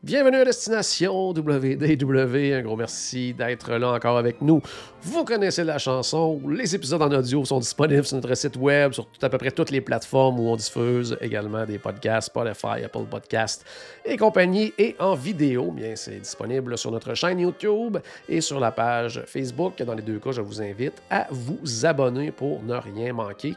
Bienvenue 0.00 0.36
à 0.36 0.44
Destination 0.44 1.30
WDW. 1.30 2.54
Un 2.54 2.62
gros 2.62 2.76
merci 2.76 3.34
d'être 3.34 3.72
là 3.72 3.90
encore 3.90 4.16
avec 4.16 4.40
nous. 4.40 4.62
Vous 5.02 5.24
connaissez 5.24 5.64
la 5.64 5.78
chanson. 5.78 6.40
Les 6.48 6.72
épisodes 6.72 7.02
en 7.02 7.10
audio 7.10 7.44
sont 7.44 7.58
disponibles 7.58 8.04
sur 8.04 8.14
notre 8.14 8.32
site 8.36 8.54
web, 8.54 8.92
sur 8.92 9.08
à 9.20 9.28
peu 9.28 9.38
près 9.38 9.50
toutes 9.50 9.72
les 9.72 9.80
plateformes 9.80 10.38
où 10.38 10.50
on 10.50 10.54
diffuse 10.54 11.18
également 11.20 11.66
des 11.66 11.80
podcasts, 11.80 12.28
Spotify, 12.28 12.84
Apple 12.84 13.06
Podcasts 13.10 13.66
et 14.04 14.16
compagnie. 14.16 14.72
Et 14.78 14.94
en 15.00 15.16
vidéo, 15.16 15.72
bien, 15.72 15.96
c'est 15.96 16.20
disponible 16.20 16.78
sur 16.78 16.92
notre 16.92 17.14
chaîne 17.14 17.40
YouTube 17.40 17.98
et 18.28 18.40
sur 18.40 18.60
la 18.60 18.70
page 18.70 19.20
Facebook. 19.26 19.82
Dans 19.82 19.94
les 19.94 20.02
deux 20.02 20.20
cas, 20.20 20.30
je 20.30 20.42
vous 20.42 20.62
invite 20.62 21.02
à 21.10 21.26
vous 21.28 21.84
abonner 21.84 22.30
pour 22.30 22.62
ne 22.62 22.76
rien 22.76 23.12
manquer. 23.12 23.56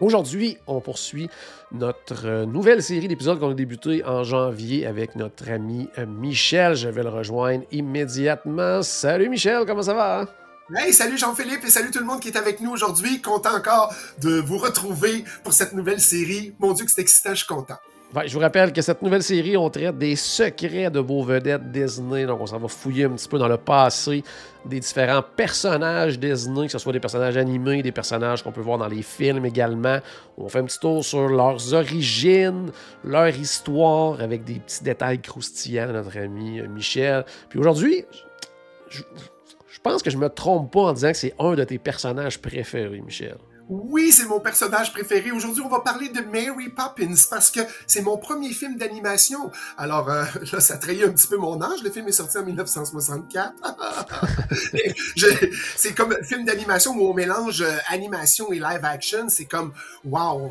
Aujourd'hui, 0.00 0.58
on 0.66 0.80
poursuit 0.80 1.30
notre 1.72 2.26
euh, 2.26 2.46
nouvelle 2.46 2.82
série 2.82 3.08
d'épisodes 3.08 3.40
qu'on 3.40 3.50
a 3.50 3.54
débuté 3.54 4.04
en 4.04 4.24
janvier 4.24 4.86
avec 4.86 5.16
notre 5.16 5.50
ami 5.50 5.88
euh, 5.96 6.04
Michel. 6.04 6.74
Je 6.74 6.88
vais 6.88 7.02
le 7.02 7.08
rejoindre 7.08 7.64
immédiatement. 7.72 8.82
Salut 8.82 9.30
Michel, 9.30 9.64
comment 9.66 9.82
ça 9.82 9.94
va? 9.94 10.26
Hey, 10.74 10.92
salut 10.92 11.16
Jean-Philippe 11.16 11.64
et 11.64 11.70
salut 11.70 11.90
tout 11.90 12.00
le 12.00 12.04
monde 12.04 12.20
qui 12.20 12.28
est 12.28 12.36
avec 12.36 12.60
nous 12.60 12.72
aujourd'hui. 12.72 13.22
Content 13.22 13.56
encore 13.56 13.94
de 14.20 14.38
vous 14.40 14.58
retrouver 14.58 15.24
pour 15.42 15.54
cette 15.54 15.72
nouvelle 15.72 16.00
série. 16.00 16.54
Mon 16.58 16.74
Dieu, 16.74 16.84
que 16.84 16.90
c'est 16.90 17.00
excitant, 17.00 17.30
je 17.30 17.36
suis 17.36 17.46
content. 17.46 17.76
Je 18.24 18.32
vous 18.32 18.40
rappelle 18.40 18.72
que 18.72 18.80
cette 18.82 19.02
nouvelle 19.02 19.22
série, 19.22 19.56
on 19.56 19.68
traite 19.68 19.98
des 19.98 20.14
secrets 20.16 20.90
de 20.90 21.00
vos 21.00 21.22
vedettes 21.24 21.70
Disney. 21.70 22.24
Donc, 22.24 22.40
on 22.40 22.46
s'en 22.46 22.58
va 22.58 22.68
fouiller 22.68 23.04
un 23.04 23.10
petit 23.10 23.28
peu 23.28 23.38
dans 23.38 23.48
le 23.48 23.56
passé 23.56 24.22
des 24.64 24.80
différents 24.80 25.22
personnages 25.22 26.18
Disney, 26.18 26.66
que 26.66 26.72
ce 26.72 26.78
soit 26.78 26.92
des 26.92 27.00
personnages 27.00 27.36
animés, 27.36 27.82
des 27.82 27.92
personnages 27.92 28.42
qu'on 28.42 28.52
peut 28.52 28.60
voir 28.60 28.78
dans 28.78 28.88
les 28.88 29.02
films 29.02 29.44
également. 29.44 29.98
On 30.38 30.48
fait 30.48 30.60
un 30.60 30.64
petit 30.64 30.78
tour 30.78 31.04
sur 31.04 31.28
leurs 31.28 31.74
origines, 31.74 32.70
leur 33.04 33.28
histoire, 33.28 34.20
avec 34.20 34.44
des 34.44 34.60
petits 34.60 34.84
détails 34.84 35.20
croustillants 35.20 35.92
notre 35.92 36.16
ami 36.16 36.62
Michel. 36.62 37.24
Puis 37.48 37.58
aujourd'hui, 37.58 38.04
je, 38.88 39.02
je 39.68 39.80
pense 39.80 40.02
que 40.02 40.10
je 40.10 40.16
me 40.16 40.28
trompe 40.28 40.72
pas 40.72 40.80
en 40.80 40.92
disant 40.92 41.10
que 41.10 41.18
c'est 41.18 41.34
un 41.38 41.54
de 41.54 41.64
tes 41.64 41.78
personnages 41.78 42.38
préférés, 42.40 43.00
Michel. 43.00 43.36
Oui, 43.68 44.12
c'est 44.12 44.26
mon 44.28 44.38
personnage 44.38 44.92
préféré. 44.92 45.32
Aujourd'hui, 45.32 45.62
on 45.64 45.68
va 45.68 45.80
parler 45.80 46.08
de 46.08 46.20
Mary 46.20 46.68
Poppins 46.68 47.14
parce 47.28 47.50
que 47.50 47.60
c'est 47.86 48.02
mon 48.02 48.16
premier 48.16 48.50
film 48.50 48.76
d'animation. 48.76 49.50
Alors 49.76 50.08
euh, 50.08 50.24
là, 50.52 50.60
ça 50.60 50.76
trahit 50.76 51.02
un 51.02 51.10
petit 51.10 51.26
peu 51.26 51.36
mon 51.36 51.60
âge. 51.60 51.82
Le 51.82 51.90
film 51.90 52.06
est 52.06 52.12
sorti 52.12 52.38
en 52.38 52.44
1964. 52.44 53.52
Je- 55.16 55.26
c'est 55.76 55.94
comme 55.94 56.12
un 56.12 56.22
film 56.24 56.44
d'animation 56.44 56.92
où 56.92 57.10
on 57.10 57.14
mélange 57.14 57.62
euh, 57.62 57.76
animation 57.88 58.52
et 58.52 58.60
live 58.60 58.84
action. 58.84 59.28
C'est 59.28 59.46
comme, 59.46 59.72
wow, 60.04 60.50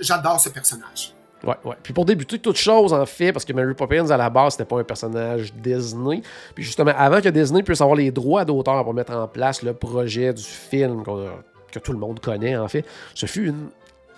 j'adore 0.00 0.40
ce 0.40 0.48
personnage. 0.48 1.12
Ouais, 1.44 1.54
ouais. 1.64 1.76
Puis 1.82 1.92
pour 1.92 2.06
débuter 2.06 2.38
toute 2.38 2.56
chose, 2.56 2.92
en 2.94 3.04
fait, 3.04 3.32
parce 3.32 3.44
que 3.44 3.52
Mary 3.52 3.74
Poppins, 3.74 4.08
à 4.10 4.16
la 4.16 4.30
base, 4.30 4.54
c'était 4.54 4.64
pas 4.64 4.78
un 4.78 4.84
personnage 4.84 5.52
Disney. 5.52 6.22
Puis 6.54 6.64
justement, 6.64 6.92
avant 6.96 7.20
que 7.20 7.28
Disney 7.28 7.62
puisse 7.62 7.82
avoir 7.82 7.96
les 7.96 8.10
droits 8.10 8.44
d'auteur 8.46 8.82
pour 8.82 8.94
mettre 8.94 9.12
en 9.12 9.28
place 9.28 9.62
le 9.62 9.74
projet 9.74 10.32
du 10.32 10.42
film 10.42 11.04
qu'on 11.04 11.26
a- 11.26 11.42
que 11.72 11.78
tout 11.78 11.92
le 11.92 11.98
monde 11.98 12.20
connaît, 12.20 12.56
en 12.56 12.68
fait, 12.68 12.84
ce 13.14 13.26
fut 13.26 13.48
une, 13.48 13.68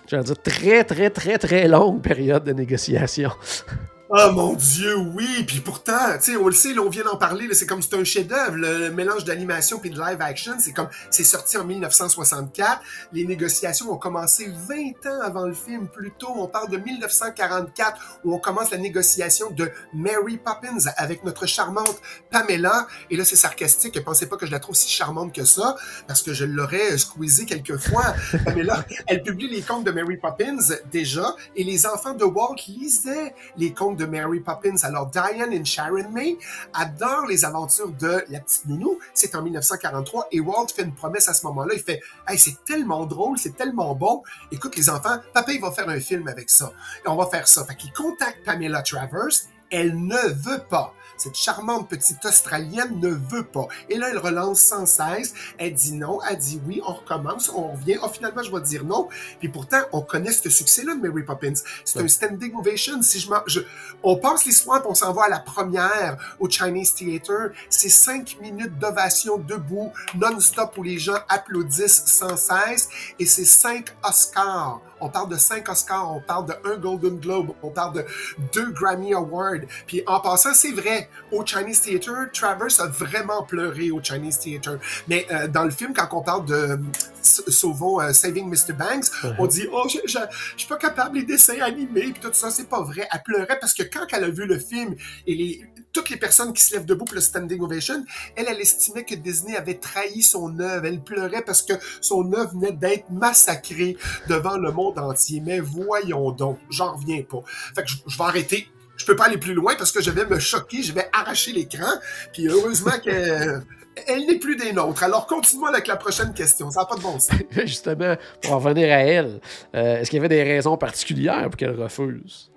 dire, 0.07 0.41
très, 0.41 0.83
très, 0.83 1.09
très, 1.09 1.37
très 1.37 1.67
longue 1.67 2.01
période 2.01 2.43
de 2.43 2.53
négociation. 2.53 3.31
Oh 4.11 4.31
mon 4.31 4.53
Dieu, 4.53 4.95
oui! 4.95 5.43
Puis 5.45 5.59
pourtant, 5.59 6.17
tu 6.17 6.31
sais, 6.31 6.35
on 6.35 6.47
le 6.47 6.51
sait, 6.51 6.73
là, 6.73 6.81
on 6.81 6.89
vient 6.89 7.03
d'en 7.03 7.17
parler, 7.17 7.47
c'est 7.53 7.67
comme 7.67 7.83
c'est 7.83 7.93
un 7.93 8.03
chef-d'œuvre, 8.03 8.55
le, 8.55 8.89
mélange 8.89 9.23
d'animation 9.23 9.77
puis 9.77 9.91
de 9.91 9.99
live 9.99 10.19
action. 10.19 10.53
C'est 10.57 10.73
comme, 10.73 10.89
c'est 11.11 11.23
sorti 11.23 11.57
en 11.57 11.63
1964. 11.63 12.81
Les 13.13 13.23
négociations 13.23 13.91
ont 13.91 13.97
commencé 13.97 14.51
20 14.67 15.11
ans 15.11 15.21
avant 15.21 15.45
le 15.45 15.53
film. 15.53 15.87
Plus 15.87 16.11
tôt, 16.17 16.33
on 16.35 16.47
parle 16.47 16.71
de 16.71 16.77
1944 16.77 18.21
où 18.23 18.33
on 18.33 18.39
commence 18.39 18.71
la 18.71 18.79
négociation 18.79 19.51
de 19.51 19.69
Mary 19.93 20.37
Poppins 20.37 20.89
avec 20.97 21.23
notre 21.23 21.45
charmante 21.45 22.01
Pamela. 22.31 22.87
Et 23.11 23.15
là, 23.15 23.23
c'est 23.23 23.35
sarcastique. 23.35 24.03
Pensez 24.03 24.25
pas 24.25 24.37
que 24.37 24.47
je 24.47 24.51
la 24.51 24.59
trouve 24.59 24.75
si 24.75 24.89
charmante 24.89 25.35
que 25.35 25.45
ça 25.45 25.75
parce 26.07 26.23
que 26.23 26.33
je 26.33 26.45
l'aurais 26.45 26.97
squeezé 26.97 27.45
quelquefois. 27.45 28.15
Pamela, 28.43 28.83
elle 29.05 29.21
publie 29.21 29.49
les 29.49 29.61
contes 29.61 29.83
de 29.83 29.91
Mary 29.91 30.17
Poppins 30.17 30.57
déjà 30.91 31.35
et 31.55 31.63
les 31.63 31.85
enfants 31.85 32.15
de 32.15 32.23
Walt 32.23 32.55
lisaient 32.67 33.35
les 33.55 33.71
contes 33.71 33.98
Mary 34.05 34.39
Poppins. 34.39 34.75
Alors, 34.83 35.07
Diane 35.07 35.53
et 35.53 35.63
Sharon 35.65 36.09
May 36.11 36.37
adorent 36.73 37.27
les 37.27 37.45
aventures 37.45 37.91
de 37.91 38.23
la 38.29 38.39
petite 38.39 38.65
nounou. 38.65 38.99
C'est 39.13 39.35
en 39.35 39.41
1943 39.41 40.27
et 40.31 40.39
Walt 40.39 40.67
fait 40.75 40.83
une 40.83 40.93
promesse 40.93 41.27
à 41.29 41.33
ce 41.33 41.45
moment-là. 41.47 41.73
Il 41.75 41.81
fait 41.81 42.01
Hey, 42.27 42.37
c'est 42.37 42.63
tellement 42.65 43.05
drôle, 43.05 43.37
c'est 43.37 43.55
tellement 43.55 43.95
bon. 43.95 44.23
Écoute, 44.51 44.75
les 44.75 44.89
enfants, 44.89 45.17
papa, 45.33 45.51
il 45.51 45.61
va 45.61 45.71
faire 45.71 45.89
un 45.89 45.99
film 45.99 46.27
avec 46.27 46.49
ça. 46.49 46.71
On 47.05 47.15
va 47.15 47.27
faire 47.27 47.47
ça. 47.47 47.65
Fait 47.65 47.75
qu'il 47.75 47.93
contacte 47.93 48.43
Pamela 48.45 48.81
Travers. 48.81 49.29
Elle 49.71 50.03
ne 50.03 50.17
veut 50.33 50.63
pas. 50.69 50.93
Cette 51.17 51.35
charmante 51.35 51.89
petite 51.89 52.23
Australienne 52.25 52.99
ne 52.99 53.09
veut 53.09 53.43
pas. 53.43 53.67
Et 53.89 53.97
là, 53.97 54.09
elle 54.09 54.17
relance 54.17 54.59
sans 54.61 54.85
cesse. 54.85 55.33
Elle 55.57 55.73
dit 55.73 55.93
non, 55.93 56.19
elle 56.29 56.37
dit 56.37 56.61
oui, 56.65 56.81
on 56.85 56.93
recommence, 56.93 57.49
on 57.53 57.71
revient. 57.73 57.97
Oh, 58.01 58.07
finalement, 58.09 58.43
je 58.43 58.51
vais 58.51 58.61
dire 58.61 58.83
non. 58.85 59.09
Puis 59.39 59.49
pourtant, 59.49 59.79
on 59.91 60.01
connaît 60.01 60.31
ce 60.31 60.49
succès-là 60.49 60.95
de 60.95 61.01
Mary 61.01 61.23
Poppins. 61.23 61.53
C'est 61.85 61.99
Ouais. 61.99 62.05
un 62.05 62.07
standing 62.07 62.55
ovation. 62.55 63.01
Si 63.01 63.19
je, 63.19 63.29
je 63.47 63.59
on 64.03 64.15
passe 64.15 64.45
l'histoire, 64.45 64.81
on 64.87 64.95
s'en 64.95 65.11
va 65.13 65.23
à 65.23 65.29
la 65.29 65.39
première 65.39 66.17
au 66.39 66.49
Chinese 66.49 66.95
Theatre. 66.95 67.51
C'est 67.69 67.89
cinq 67.89 68.37
minutes 68.41 68.77
d'ovation 68.79 69.37
debout, 69.37 69.91
non-stop, 70.15 70.77
où 70.77 70.83
les 70.83 70.99
gens 70.99 71.17
applaudissent 71.27 72.03
sans 72.05 72.37
cesse. 72.37 72.89
Et 73.19 73.25
c'est 73.25 73.45
cinq 73.45 73.95
Oscars. 74.03 74.81
On 75.01 75.09
parle 75.09 75.29
de 75.29 75.37
cinq 75.37 75.69
Oscars, 75.69 76.11
on 76.11 76.19
parle 76.19 76.45
de 76.47 76.53
un 76.65 76.75
Golden 76.77 77.17
Globe, 77.19 77.51
on 77.63 77.69
parle 77.69 77.93
de 77.93 78.05
deux 78.53 78.69
Grammy 78.71 79.13
Awards. 79.13 79.61
Puis 79.87 80.03
en 80.05 80.19
passant, 80.19 80.53
c'est 80.53 80.71
vrai, 80.73 80.98
au 81.31 81.45
Chinese 81.45 81.81
Theatre, 81.81 82.29
Travers 82.33 82.79
a 82.79 82.87
vraiment 82.87 83.43
pleuré 83.43 83.91
au 83.91 84.01
Chinese 84.01 84.39
Theatre. 84.39 84.79
Mais 85.07 85.25
euh, 85.31 85.47
dans 85.47 85.63
le 85.63 85.71
film, 85.71 85.93
quand 85.93 86.07
on 86.11 86.21
parle 86.21 86.45
de 86.45 86.53
euh, 86.53 86.77
Sauvons 87.21 88.01
euh, 88.01 88.13
Saving 88.13 88.47
Mr. 88.49 88.73
Banks, 88.73 89.05
on 89.37 89.47
dit 89.47 89.67
oh 89.71 89.85
je, 89.87 89.99
je, 90.05 90.19
je 90.53 90.59
suis 90.59 90.67
pas 90.67 90.77
capable 90.77 91.17
les 91.17 91.23
dessins 91.23 91.61
animés 91.61 92.11
puis 92.11 92.19
tout 92.21 92.33
ça 92.33 92.49
c'est 92.49 92.69
pas 92.69 92.81
vrai. 92.81 93.07
Elle 93.11 93.23
pleurait 93.23 93.59
parce 93.59 93.73
que 93.73 93.83
quand 93.83 94.05
elle 94.11 94.23
a 94.23 94.29
vu 94.29 94.45
le 94.45 94.59
film 94.59 94.95
et 95.27 95.35
les 95.35 95.65
toutes 95.91 96.09
les 96.09 96.17
personnes 96.17 96.53
qui 96.53 96.61
se 96.61 96.73
lèvent 96.75 96.85
debout 96.85 97.05
pour 97.05 97.15
le 97.15 97.21
standing 97.21 97.59
ovation 97.61 98.03
elle 98.35 98.45
elle 98.47 98.61
estimait 98.61 99.03
que 99.03 99.15
Disney 99.15 99.57
avait 99.57 99.75
trahi 99.75 100.21
son 100.21 100.59
œuvre. 100.59 100.85
Elle 100.85 101.01
pleurait 101.01 101.43
parce 101.43 101.61
que 101.61 101.73
son 102.01 102.31
œuvre 102.33 102.51
venait 102.53 102.71
d'être 102.71 103.09
massacrée 103.09 103.97
devant 104.27 104.57
le 104.57 104.71
monde 104.71 104.97
entier. 104.99 105.41
Mais 105.41 105.59
voyons 105.59 106.31
donc 106.31 106.59
j'en 106.69 106.95
reviens 106.95 107.23
pas. 107.23 107.41
Fait 107.75 107.83
que 107.83 107.89
je, 107.89 107.97
je 108.07 108.17
vais 108.17 108.23
arrêter 108.23 108.69
je 108.99 109.05
peux 109.05 109.15
pas 109.15 109.25
aller 109.25 109.37
plus 109.37 109.53
loin 109.53 109.73
parce 109.77 109.91
que 109.91 110.03
je 110.03 110.11
vais 110.11 110.25
me 110.25 110.37
choquer, 110.37 110.83
je 110.83 110.93
vais 110.93 111.09
arracher 111.13 111.53
l'écran. 111.53 111.91
Puis 112.33 112.47
heureusement 112.47 112.99
qu'elle 113.03 113.63
elle 114.07 114.25
n'est 114.25 114.37
plus 114.37 114.55
des 114.55 114.73
nôtres. 114.73 115.03
Alors 115.03 115.25
continue 115.25 115.67
avec 115.67 115.87
la 115.87 115.95
prochaine 115.95 116.33
question. 116.33 116.69
Ça 116.69 116.81
n'a 116.81 116.85
pas 116.85 116.95
de 116.95 117.01
bon 117.01 117.17
sens. 117.19 117.39
Justement, 117.65 118.15
pour 118.41 118.53
en 118.53 118.59
revenir 118.59 118.93
à 118.93 118.99
elle, 118.99 119.39
euh, 119.75 119.97
est-ce 119.97 120.09
qu'il 120.09 120.17
y 120.17 120.19
avait 120.19 120.29
des 120.29 120.43
raisons 120.43 120.77
particulières 120.77 121.49
pour 121.49 121.57
qu'elle 121.57 121.79
refuse? 121.79 122.51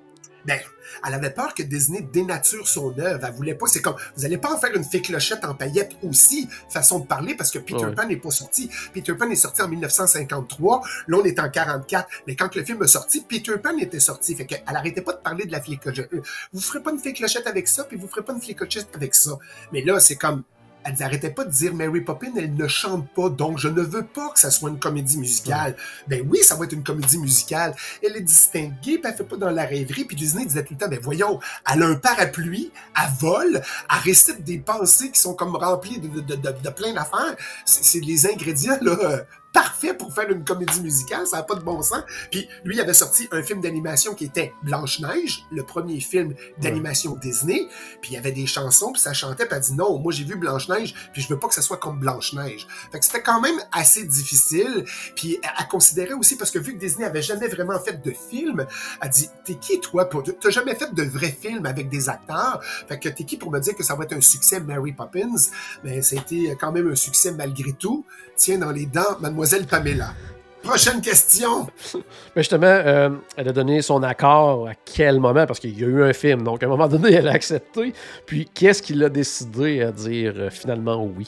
Ben, 0.47 0.59
elle 1.07 1.15
avait 1.15 1.31
peur 1.31 1.55
que 1.55 1.63
Disney 1.63 2.03
dénature 2.13 2.67
son 2.69 2.99
œuvre. 2.99 3.25
Elle 3.25 3.33
voulait 3.35 3.55
pas. 3.55 3.67
C'est 3.67 3.81
comme, 3.81 3.97
vous 4.17 4.25
allez 4.25 4.39
pas 4.39 4.53
en 4.53 4.59
faire 4.59 4.75
une 4.75 4.85
fée 4.85 5.01
clochette 5.01 5.45
en 5.45 5.55
paillettes 5.55 5.97
aussi, 6.03 6.49
façon 6.69 6.99
de 7.01 7.07
parler, 7.07 7.35
parce 7.35 7.51
que 7.51 7.59
Peter 7.59 7.85
Ouais. 7.87 7.95
Pan 7.95 8.07
n'est 8.07 8.17
pas 8.17 8.31
sorti. 8.31 8.71
Peter 8.93 9.15
Pan 9.15 9.29
est 9.31 9.37
sorti 9.37 9.63
en 9.63 9.69
1953. 9.69 10.83
Là, 11.09 11.19
on 11.21 11.25
est 11.25 11.39
en 11.39 11.49
44. 11.49 12.09
Mais 12.27 12.37
quand 12.37 12.55
le 12.55 12.65
film 12.65 12.83
est 12.83 12.87
sorti, 12.89 13.21
Peter 13.23 13.57
Pan 13.59 13.77
était 13.79 14.01
sorti. 14.01 14.35
Fait 14.35 14.47
qu'elle 14.47 14.63
arrêtait 14.67 15.01
pas 15.03 15.13
de 15.13 15.19
parler 15.19 15.45
de 15.47 15.53
la 15.53 15.61
fée 15.61 15.77
clochette. 15.77 16.13
Euh, 16.13 16.21
Vous 16.53 16.61
ferez 16.61 16.83
pas 16.83 16.91
une 16.93 16.99
fée 16.99 17.13
clochette 17.13 17.47
avec 17.47 17.69
ça, 17.69 17.85
puis 17.85 17.97
vous 17.97 18.09
ferez 18.09 18.23
pas 18.23 18.33
une 18.33 18.41
fée 18.41 18.55
clochette 18.55 18.89
avec 18.95 19.15
ça. 19.15 19.39
Mais 19.73 19.83
là, 19.83 20.01
c'est 20.01 20.17
comme, 20.17 20.43
elle 20.85 20.95
n'arrêtait 20.99 21.31
pas 21.31 21.45
de 21.45 21.51
dire 21.51 21.75
Mary 21.75 22.01
Poppins, 22.01 22.33
elle 22.37 22.55
ne 22.55 22.69
chante 22.69 23.09
pas, 23.11 23.29
donc 23.29 23.59
je 23.59 23.69
ne 23.69 23.83
veux 23.83 24.05
pas 24.05 24.31
que 24.31 24.39
ça 24.39 24.51
soit 24.51 24.71
une 24.71 24.79
comédie 24.79 25.19
musicale. 25.19 25.77
Ben 26.09 26.27
oui, 26.29 26.39
ça 26.43 26.57
va 26.57 26.65
être 26.65 26.73
une 26.73 26.83
comédie 26.83 27.19
musicale. 27.19 27.75
Elle 28.03 28.17
est 28.17 28.21
distinguée, 28.21 28.99
puis 28.99 29.03
elle 29.05 29.15
fait 29.15 29.25
pas 29.25 29.37
dans 29.37 29.51
la 29.51 29.65
rêverie. 29.65 30.05
Puis 30.05 30.17
Disney 30.17 30.45
disait 30.45 30.65
tout 30.65 30.75
le 30.75 30.79
temps, 30.79 30.89
ben 30.89 31.01
voyons, 31.03 31.41
elle 31.73 31.83
a 31.83 31.87
un 31.87 31.97
parapluie, 31.97 32.71
elle 32.97 33.11
vole, 33.19 33.55
elle 33.55 33.99
récite 34.03 34.43
des 34.45 34.59
pensées 34.59 35.11
qui 35.11 35.21
sont 35.21 35.35
comme 35.35 35.57
remplies 35.57 35.99
de, 35.99 36.09
de, 36.09 36.21
de, 36.21 36.37
de 36.37 36.71
plein 36.71 36.93
d'affaires. 36.93 37.37
C'est 37.65 38.01
les 38.01 38.27
ingrédients, 38.27 38.79
là, 38.81 39.25
parfait 39.53 39.95
pour 39.95 40.15
faire 40.15 40.31
une 40.31 40.45
comédie 40.45 40.81
musicale, 40.81 41.27
ça 41.27 41.39
n'a 41.39 41.43
pas 41.43 41.55
de 41.55 41.63
bon 41.63 41.83
sens. 41.83 42.03
Puis 42.31 42.49
lui, 42.65 42.77
il 42.77 42.81
avait 42.81 42.95
sorti 42.95 43.29
un 43.33 43.43
film 43.43 43.61
d'animation 43.61 44.15
qui 44.15 44.25
était 44.25 44.55
Blanche-Neige, 44.63 45.45
le 45.51 45.63
premier 45.63 46.01
film 46.01 46.35
d'animation 46.59 47.17
Disney, 47.17 47.69
puis 48.01 48.13
il 48.13 48.15
y 48.15 48.17
avait 48.17 48.33
des 48.33 48.47
chansons, 48.47 48.93
puis 48.93 49.03
ça 49.03 49.13
chantait, 49.13 49.47
puis 49.47 49.55
elle 49.57 49.63
dit 49.63 49.75
non, 49.75 49.99
moi 49.99 50.13
j'ai 50.13 50.25
vu 50.25 50.37
Blanche-Neige, 50.37 50.95
puis 51.13 51.23
je 51.23 51.29
veux 51.29 51.39
pas 51.39 51.49
que 51.49 51.55
ça 51.55 51.63
soit 51.63 51.77
comme 51.77 51.99
Blanche-Neige. 51.99 52.67
Fait 52.91 52.99
que 52.99 53.05
c'était 53.05 53.23
quand 53.23 53.41
même 53.41 53.57
assez 53.73 54.05
difficile, 54.05 54.85
puis 55.15 55.39
à 55.57 55.65
considérer 55.65 56.15
aussi, 56.15 56.37
parce 56.37 56.51
que 56.51 56.59
vu 56.59 56.75
que 56.75 56.79
Disney 56.79 57.05
avait 57.05 57.23
jamais 57.23 57.49
vraiment 57.49 57.79
fait 57.79 58.03
de 58.03 58.13
film, 58.31 58.67
elle 59.01 59.11
dit, 59.11 59.29
t'es 59.45 59.57
qui 59.57 59.81
toi 59.81 60.09
pour... 60.09 60.23
T'as 60.23 60.51
jamais 60.51 60.75
fait 60.75 60.95
de 60.95 61.03
vrais 61.03 61.37
films 61.39 61.67
avec 61.67 61.89
des 61.89 62.09
acteurs, 62.09 62.61
fait 62.89 62.99
que 62.99 63.09
t'es 63.09 63.25
qui 63.25 63.37
pour 63.37 63.51
me 63.51 63.61
dire 63.61 63.75
que 63.77 63.83
ça 63.83 63.95
va 63.95 64.05
être 64.05 64.15
un 64.15 64.21
succès 64.21 64.61
Mary 64.61 64.93
Poppins? 64.93 65.37
Mais 65.85 65.97
ben, 65.97 66.03
ça 66.03 66.17
a 66.17 66.21
été 66.21 66.57
quand 66.59 66.73
même 66.73 66.91
un 66.91 66.95
succès 66.95 67.33
malgré 67.33 67.73
tout. 67.73 68.07
Tiens 68.37 68.59
dans 68.59 68.71
les 68.71 68.87
dents, 68.87 69.19
mademoiselle 69.21 69.42
Pamela. 69.69 70.15
Prochaine 70.63 71.01
question. 71.01 71.67
Mais 72.37 72.43
justement, 72.43 72.67
euh, 72.67 73.11
elle 73.37 73.49
a 73.49 73.53
donné 73.53 73.83
son 73.83 74.03
accord 74.03 74.69
à 74.69 74.75
quel 74.85 75.19
moment? 75.19 75.45
Parce 75.45 75.59
qu'il 75.59 75.79
y 75.79 75.85
a 75.85 75.89
eu 75.89 76.03
un 76.05 76.13
film. 76.13 76.45
Donc, 76.45 76.63
à 76.63 76.67
un 76.67 76.69
moment 76.69 76.87
donné, 76.87 77.13
elle 77.13 77.27
a 77.27 77.33
accepté. 77.33 77.93
Puis, 78.27 78.49
qu'est-ce 78.55 78.81
qui 78.81 78.95
l'a 78.95 79.09
décidé 79.09 79.83
à 79.83 79.91
dire 79.91 80.35
euh, 80.37 80.51
finalement 80.51 81.05
oui? 81.05 81.27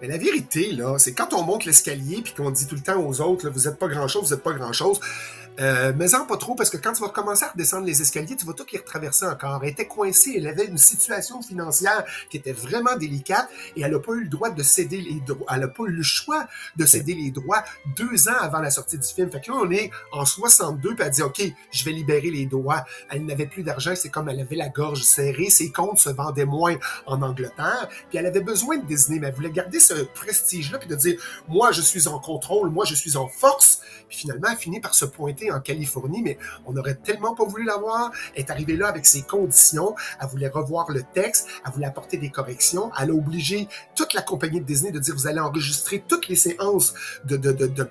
Mais 0.00 0.06
la 0.06 0.18
vérité, 0.18 0.70
là, 0.72 0.96
c'est 0.98 1.12
quand 1.12 1.34
on 1.34 1.42
monte 1.42 1.64
l'escalier 1.64 2.20
puis 2.22 2.32
qu'on 2.32 2.52
dit 2.52 2.68
tout 2.68 2.76
le 2.76 2.80
temps 2.80 3.04
aux 3.04 3.20
autres, 3.20 3.50
vous 3.50 3.68
n'êtes 3.68 3.78
pas 3.78 3.88
grand-chose, 3.88 4.28
vous 4.28 4.34
n'êtes 4.34 4.44
pas 4.44 4.52
grand-chose. 4.52 5.00
Euh, 5.60 5.92
mais 5.96 6.14
en 6.14 6.24
pas 6.26 6.36
trop, 6.36 6.54
parce 6.54 6.70
que 6.70 6.76
quand 6.76 6.92
tu 6.92 7.02
vas 7.02 7.08
commencer 7.08 7.44
à 7.44 7.50
redescendre 7.50 7.84
les 7.84 8.00
escaliers, 8.00 8.36
tu 8.36 8.46
vas 8.46 8.52
tout 8.52 8.66
les 8.72 8.78
retraverser 8.78 9.26
encore. 9.26 9.60
Elle 9.62 9.70
était 9.70 9.86
coincée, 9.86 10.34
elle 10.36 10.46
avait 10.46 10.66
une 10.66 10.78
situation 10.78 11.42
financière 11.42 12.04
qui 12.30 12.36
était 12.36 12.52
vraiment 12.52 12.96
délicate 12.96 13.48
et 13.76 13.82
elle 13.82 13.92
n'a 13.92 13.98
pas 13.98 14.12
eu 14.12 14.24
le 14.24 14.28
droit 14.28 14.50
de 14.50 14.62
céder 14.62 15.00
les 15.00 15.20
droits. 15.20 15.46
Elle 15.52 15.60
n'a 15.60 15.68
pas 15.68 15.84
eu 15.84 15.90
le 15.90 16.02
choix 16.02 16.46
de 16.76 16.86
céder 16.86 17.14
les 17.14 17.30
droits 17.30 17.64
deux 17.96 18.28
ans 18.28 18.36
avant 18.40 18.60
la 18.60 18.70
sortie 18.70 18.98
du 18.98 19.06
film. 19.06 19.30
Fait 19.30 19.40
que 19.40 19.50
là, 19.50 19.58
on 19.60 19.70
est 19.70 19.90
en 20.12 20.24
62, 20.24 20.94
puis 20.94 21.04
elle 21.04 21.10
dit, 21.10 21.22
OK, 21.22 21.42
je 21.72 21.84
vais 21.84 21.92
libérer 21.92 22.30
les 22.30 22.46
droits. 22.46 22.84
Elle 23.10 23.26
n'avait 23.26 23.46
plus 23.46 23.62
d'argent, 23.62 23.94
c'est 23.96 24.10
comme 24.10 24.28
elle 24.28 24.40
avait 24.40 24.56
la 24.56 24.68
gorge 24.68 25.02
serrée, 25.02 25.50
ses 25.50 25.72
comptes 25.72 25.98
se 25.98 26.10
vendaient 26.10 26.44
moins 26.44 26.76
en 27.06 27.20
Angleterre, 27.22 27.88
puis 28.08 28.18
elle 28.18 28.26
avait 28.26 28.40
besoin 28.40 28.76
de 28.78 28.86
Disney, 28.86 29.18
mais 29.18 29.28
elle 29.28 29.34
voulait 29.34 29.50
garder 29.50 29.80
ce 29.80 29.94
prestige-là, 29.94 30.78
puis 30.78 30.88
de 30.88 30.94
dire, 30.94 31.20
moi, 31.48 31.72
je 31.72 31.80
suis 31.80 32.06
en 32.06 32.18
contrôle, 32.20 32.70
moi, 32.70 32.84
je 32.84 32.94
suis 32.94 33.16
en 33.16 33.28
force. 33.28 33.80
Puis 34.08 34.18
finalement, 34.18 34.48
elle 34.50 34.56
finit 34.56 34.80
par 34.80 34.94
se 34.94 35.04
pointer 35.04 35.47
en 35.50 35.60
Californie, 35.60 36.22
mais 36.22 36.38
on 36.66 36.72
n'aurait 36.72 36.96
tellement 36.96 37.34
pas 37.34 37.44
voulu 37.44 37.64
l'avoir. 37.64 38.10
Elle 38.34 38.42
est 38.42 38.50
arrivée 38.50 38.76
là 38.76 38.88
avec 38.88 39.06
ses 39.06 39.22
conditions. 39.22 39.94
Elle 40.20 40.28
voulait 40.28 40.48
revoir 40.48 40.90
le 40.90 41.02
texte. 41.02 41.48
Elle 41.64 41.72
voulait 41.72 41.86
apporter 41.86 42.16
des 42.16 42.30
corrections. 42.30 42.90
Elle 43.00 43.10
a 43.10 43.14
obligé 43.14 43.68
toute 43.94 44.14
la 44.14 44.22
compagnie 44.22 44.60
de 44.60 44.66
Disney 44.66 44.90
de 44.90 44.98
dire 44.98 45.14
vous 45.14 45.26
allez 45.26 45.40
enregistrer 45.40 46.02
toutes 46.06 46.28
les 46.28 46.36
séances 46.36 46.94
de, 47.24 47.36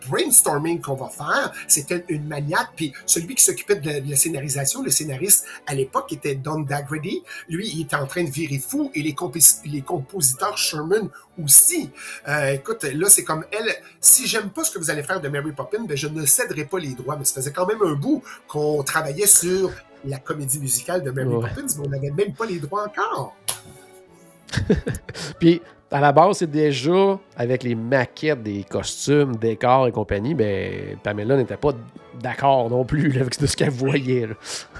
brainstorming 0.09 0.81
qu'on 0.81 0.95
va 0.95 1.09
faire. 1.09 1.51
C'était 1.67 2.05
une 2.09 2.27
maniaque. 2.27 2.69
Puis 2.75 2.93
celui 3.05 3.35
qui 3.35 3.43
s'occupait 3.43 3.75
de, 3.75 4.09
la 4.09 4.15
scénarisation, 4.15 4.83
le 4.83 4.91
scénariste 4.91 5.45
à 5.65 5.73
l'époque 5.73 6.11
était 6.13 6.35
Don 6.35 6.61
Daggerty. 6.61 7.23
Lui, 7.49 7.69
il 7.69 7.81
était 7.81 7.95
en 7.95 8.07
train 8.07 8.23
de 8.23 8.29
virer 8.29 8.59
fou 8.59 8.91
et 8.93 9.01
les, 9.01 9.15
les 9.65 9.81
compositeurs 9.81 10.57
Sherman 10.57 11.09
aussi. 11.43 11.89
Euh, 12.27 12.53
écoute, 12.53 12.83
là, 12.83 13.09
c'est 13.09 13.23
comme 13.23 13.45
elle. 13.51 13.75
Si 13.99 14.27
j'aime 14.27 14.49
pas 14.49 14.63
ce 14.63 14.71
que 14.71 14.79
vous 14.79 14.89
allez 14.89 15.03
faire 15.03 15.21
de 15.21 15.29
Mary 15.29 15.51
Poppins, 15.51 15.85
ben, 15.87 15.95
je 15.95 16.07
ne 16.07 16.25
céderai 16.25 16.65
pas 16.65 16.79
les 16.79 16.93
droits. 16.93 17.15
Mais 17.17 17.25
ça 17.25 17.35
faisait 17.35 17.46
quand 17.51 17.65
même 17.65 17.81
un 17.83 17.93
bout 17.93 18.23
qu'on 18.47 18.83
travaillait 18.83 19.27
sur 19.27 19.71
la 20.05 20.17
comédie 20.17 20.59
musicale 20.59 21.03
de 21.03 21.11
Mary 21.11 21.29
Poppins, 21.29 21.65
mais 21.77 21.87
on 21.87 21.89
n'avait 21.89 22.11
même 22.11 22.33
pas 22.33 22.45
les 22.45 22.59
droits 22.59 22.85
encore. 22.85 23.35
Puis, 25.39 25.61
à 25.91 25.99
la 25.99 26.11
base, 26.11 26.39
c'est 26.39 26.51
déjà 26.51 27.19
avec 27.35 27.63
les 27.63 27.75
maquettes 27.75 28.43
des 28.43 28.65
costumes, 28.69 29.35
décors 29.37 29.87
et 29.87 29.91
compagnie, 29.91 30.35
ben, 30.35 30.97
Pamela 31.01 31.37
n'était 31.37 31.57
pas 31.57 31.71
d'accord 32.21 32.69
non 32.69 32.83
plus 32.83 33.19
avec 33.19 33.35
ce 33.35 33.55
qu'elle 33.55 33.69
voyait. 33.69 34.27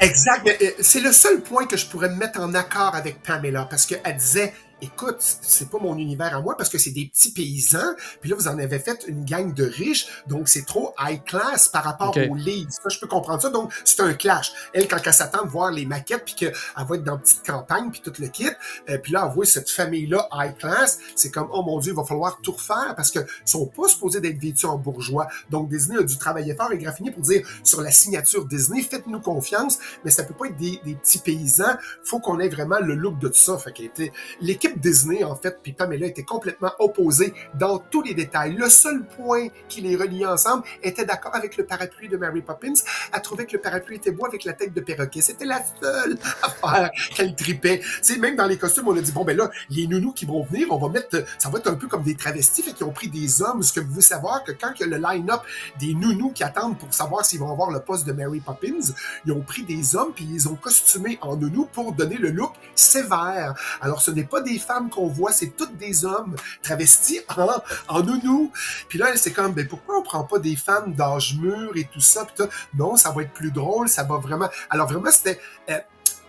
Exact. 0.01 0.47
Euh, 0.47 0.71
c'est 0.79 1.01
le 1.01 1.11
seul 1.11 1.41
point 1.41 1.65
que 1.65 1.77
je 1.77 1.85
pourrais 1.87 2.09
me 2.09 2.15
mettre 2.15 2.41
en 2.41 2.53
accord 2.53 2.95
avec 2.95 3.21
Pamela 3.21 3.67
parce 3.69 3.85
qu'elle 3.85 4.17
disait 4.17 4.53
écoute, 4.81 5.17
c'est 5.19 5.69
pas 5.69 5.79
mon 5.79 5.97
univers 5.97 6.35
à 6.35 6.41
moi 6.41 6.55
parce 6.57 6.69
que 6.69 6.77
c'est 6.77 6.91
des 6.91 7.05
petits 7.05 7.31
paysans. 7.31 7.95
Puis 8.21 8.29
là, 8.29 8.35
vous 8.35 8.47
en 8.47 8.57
avez 8.59 8.79
fait 8.79 9.05
une 9.07 9.25
gang 9.25 9.53
de 9.53 9.65
riches, 9.65 10.07
donc 10.27 10.47
c'est 10.47 10.65
trop 10.65 10.93
high 10.99 11.23
class 11.23 11.69
par 11.69 11.83
rapport 11.83 12.15
aux 12.15 12.35
leads. 12.35 12.71
Ça, 12.71 12.89
je 12.89 12.99
peux 12.99 13.07
comprendre 13.07 13.41
ça. 13.41 13.49
Donc, 13.49 13.71
c'est 13.83 14.01
un 14.01 14.13
clash. 14.13 14.51
Elle, 14.73 14.87
quand 14.87 14.97
elle 15.03 15.13
s'attend 15.13 15.45
de 15.45 15.49
voir 15.49 15.71
les 15.71 15.85
maquettes, 15.85 16.25
puis 16.25 16.35
qu'elle 16.35 16.53
va 16.75 16.95
être 16.95 17.03
dans 17.03 17.15
une 17.15 17.21
petite 17.21 17.45
campagne, 17.45 17.89
puis 17.91 18.01
tout 18.01 18.13
le 18.19 18.27
kit, 18.27 18.47
euh, 18.89 18.97
puis 18.97 19.13
là, 19.13 19.25
elle 19.27 19.33
voit 19.33 19.45
cette 19.45 19.69
famille-là 19.69 20.27
high 20.33 20.55
class, 20.57 20.99
c'est 21.15 21.31
comme, 21.31 21.49
oh 21.51 21.63
mon 21.63 21.79
Dieu, 21.79 21.93
il 21.93 21.95
va 21.95 22.03
falloir 22.03 22.39
tout 22.41 22.51
refaire 22.51 22.93
parce 22.95 23.11
que 23.11 23.19
sont 23.45 23.65
pas 23.65 23.87
supposés 23.87 24.21
d'être 24.21 24.39
vêtus 24.39 24.65
en 24.65 24.77
bourgeois. 24.77 25.27
Donc, 25.49 25.69
Disney 25.69 25.97
a 25.97 26.03
dû 26.03 26.17
travailler 26.17 26.55
fort 26.55 26.71
et 26.71 26.77
Graffini 26.77 27.11
pour 27.11 27.23
dire, 27.23 27.47
sur 27.63 27.81
la 27.81 27.91
signature 27.91 28.45
Disney, 28.45 28.81
faites-nous 28.81 29.21
confiance, 29.21 29.79
mais 30.03 30.11
ça 30.11 30.23
peut 30.23 30.33
pas 30.33 30.47
être 30.47 30.57
des, 30.57 30.79
des 30.85 30.95
petits 30.95 31.19
paysans. 31.19 31.77
Faut 32.03 32.19
qu'on 32.19 32.39
ait 32.39 32.49
vraiment 32.49 32.79
le 32.79 32.93
look 32.95 33.17
de 33.19 33.27
tout 33.27 33.33
ça. 33.35 33.57
Fait 33.57 33.71
qu'elle 33.71 34.11
l'équipe 34.41 34.66
Disney, 34.75 35.23
en 35.23 35.35
fait, 35.35 35.59
puis 35.61 35.73
Pamela 35.73 36.07
était 36.07 36.23
complètement 36.23 36.71
opposée 36.79 37.33
dans 37.53 37.79
tous 37.79 38.01
les 38.01 38.13
détails. 38.13 38.55
Le 38.55 38.69
seul 38.69 39.03
point 39.03 39.47
qui 39.69 39.81
les 39.81 39.95
reliait 39.95 40.25
ensemble 40.25 40.63
était 40.83 41.05
d'accord 41.05 41.35
avec 41.35 41.57
le 41.57 41.65
parapluie 41.65 42.09
de 42.09 42.17
Mary 42.17 42.41
Poppins. 42.41 42.73
Elle 43.13 43.21
trouvait 43.21 43.45
que 43.45 43.53
le 43.53 43.61
parapluie 43.61 43.97
était 43.97 44.11
beau 44.11 44.25
avec 44.25 44.43
la 44.43 44.53
tête 44.53 44.73
de 44.73 44.81
perroquet. 44.81 45.21
C'était 45.21 45.45
la 45.45 45.61
seule 45.81 46.17
affaire 46.43 46.91
qu'elle 47.15 47.35
tripait. 47.35 47.81
Tu 48.03 48.19
même 48.19 48.35
dans 48.35 48.47
les 48.47 48.57
costumes, 48.57 48.87
on 48.87 48.97
a 48.97 49.01
dit, 49.01 49.11
bon, 49.11 49.23
ben 49.23 49.37
là, 49.37 49.49
les 49.69 49.87
nounous 49.87 50.13
qui 50.13 50.25
vont 50.25 50.43
venir, 50.43 50.67
on 50.71 50.77
va 50.77 50.89
mettre, 50.89 51.23
ça 51.37 51.49
va 51.49 51.59
être 51.59 51.69
un 51.69 51.75
peu 51.75 51.87
comme 51.87 52.03
des 52.03 52.15
travestis, 52.15 52.63
fait 52.63 52.73
qu'ils 52.73 52.85
ont 52.85 52.91
pris 52.91 53.09
des 53.09 53.41
hommes. 53.41 53.63
Ce 53.63 53.71
que 53.71 53.79
vous 53.79 53.89
voulez 53.89 54.01
savoir, 54.01 54.43
que 54.43 54.51
quand 54.51 54.71
il 54.75 54.81
y 54.81 54.83
a 54.83 54.97
le 54.97 54.97
line-up 54.97 55.41
des 55.79 55.93
nounous 55.93 56.31
qui 56.31 56.43
attendent 56.43 56.77
pour 56.77 56.93
savoir 56.93 57.25
s'ils 57.25 57.39
vont 57.39 57.51
avoir 57.51 57.71
le 57.71 57.79
poste 57.79 58.05
de 58.07 58.13
Mary 58.13 58.39
Poppins, 58.39 58.93
ils 59.25 59.31
ont 59.31 59.41
pris 59.41 59.63
des 59.63 59.95
hommes 59.95 60.13
puis 60.15 60.27
ils 60.31 60.47
ont 60.47 60.55
costumé 60.55 61.17
en 61.21 61.35
nounous 61.35 61.67
pour 61.71 61.93
donner 61.93 62.17
le 62.17 62.29
look 62.29 62.53
sévère. 62.75 63.53
Alors, 63.81 64.01
ce 64.01 64.11
n'est 64.11 64.23
pas 64.23 64.41
des 64.41 64.56
femmes 64.57 64.89
qu'on 64.89 65.07
voit, 65.07 65.31
c'est 65.31 65.55
toutes 65.55 65.77
des 65.77 66.05
hommes 66.05 66.35
travestis 66.61 67.21
en, 67.37 67.47
en 67.87 68.03
nounou. 68.03 68.51
Puis 68.89 68.99
là, 68.99 69.15
c'est 69.15 69.31
comme, 69.31 69.53
ben 69.53 69.67
pourquoi 69.67 69.97
on 69.97 70.03
prend 70.03 70.23
pas 70.23 70.39
des 70.39 70.55
femmes 70.55 70.93
d'âge 70.93 71.37
mûr 71.39 71.71
et 71.75 71.85
tout 71.85 72.01
ça? 72.01 72.25
Puis 72.25 72.45
non, 72.73 72.95
ça 72.95 73.11
va 73.11 73.23
être 73.23 73.33
plus 73.33 73.51
drôle, 73.51 73.89
ça 73.89 74.03
va 74.03 74.17
vraiment... 74.17 74.49
Alors 74.69 74.87
vraiment, 74.87 75.11
c'était... 75.11 75.39
Euh, 75.69 75.79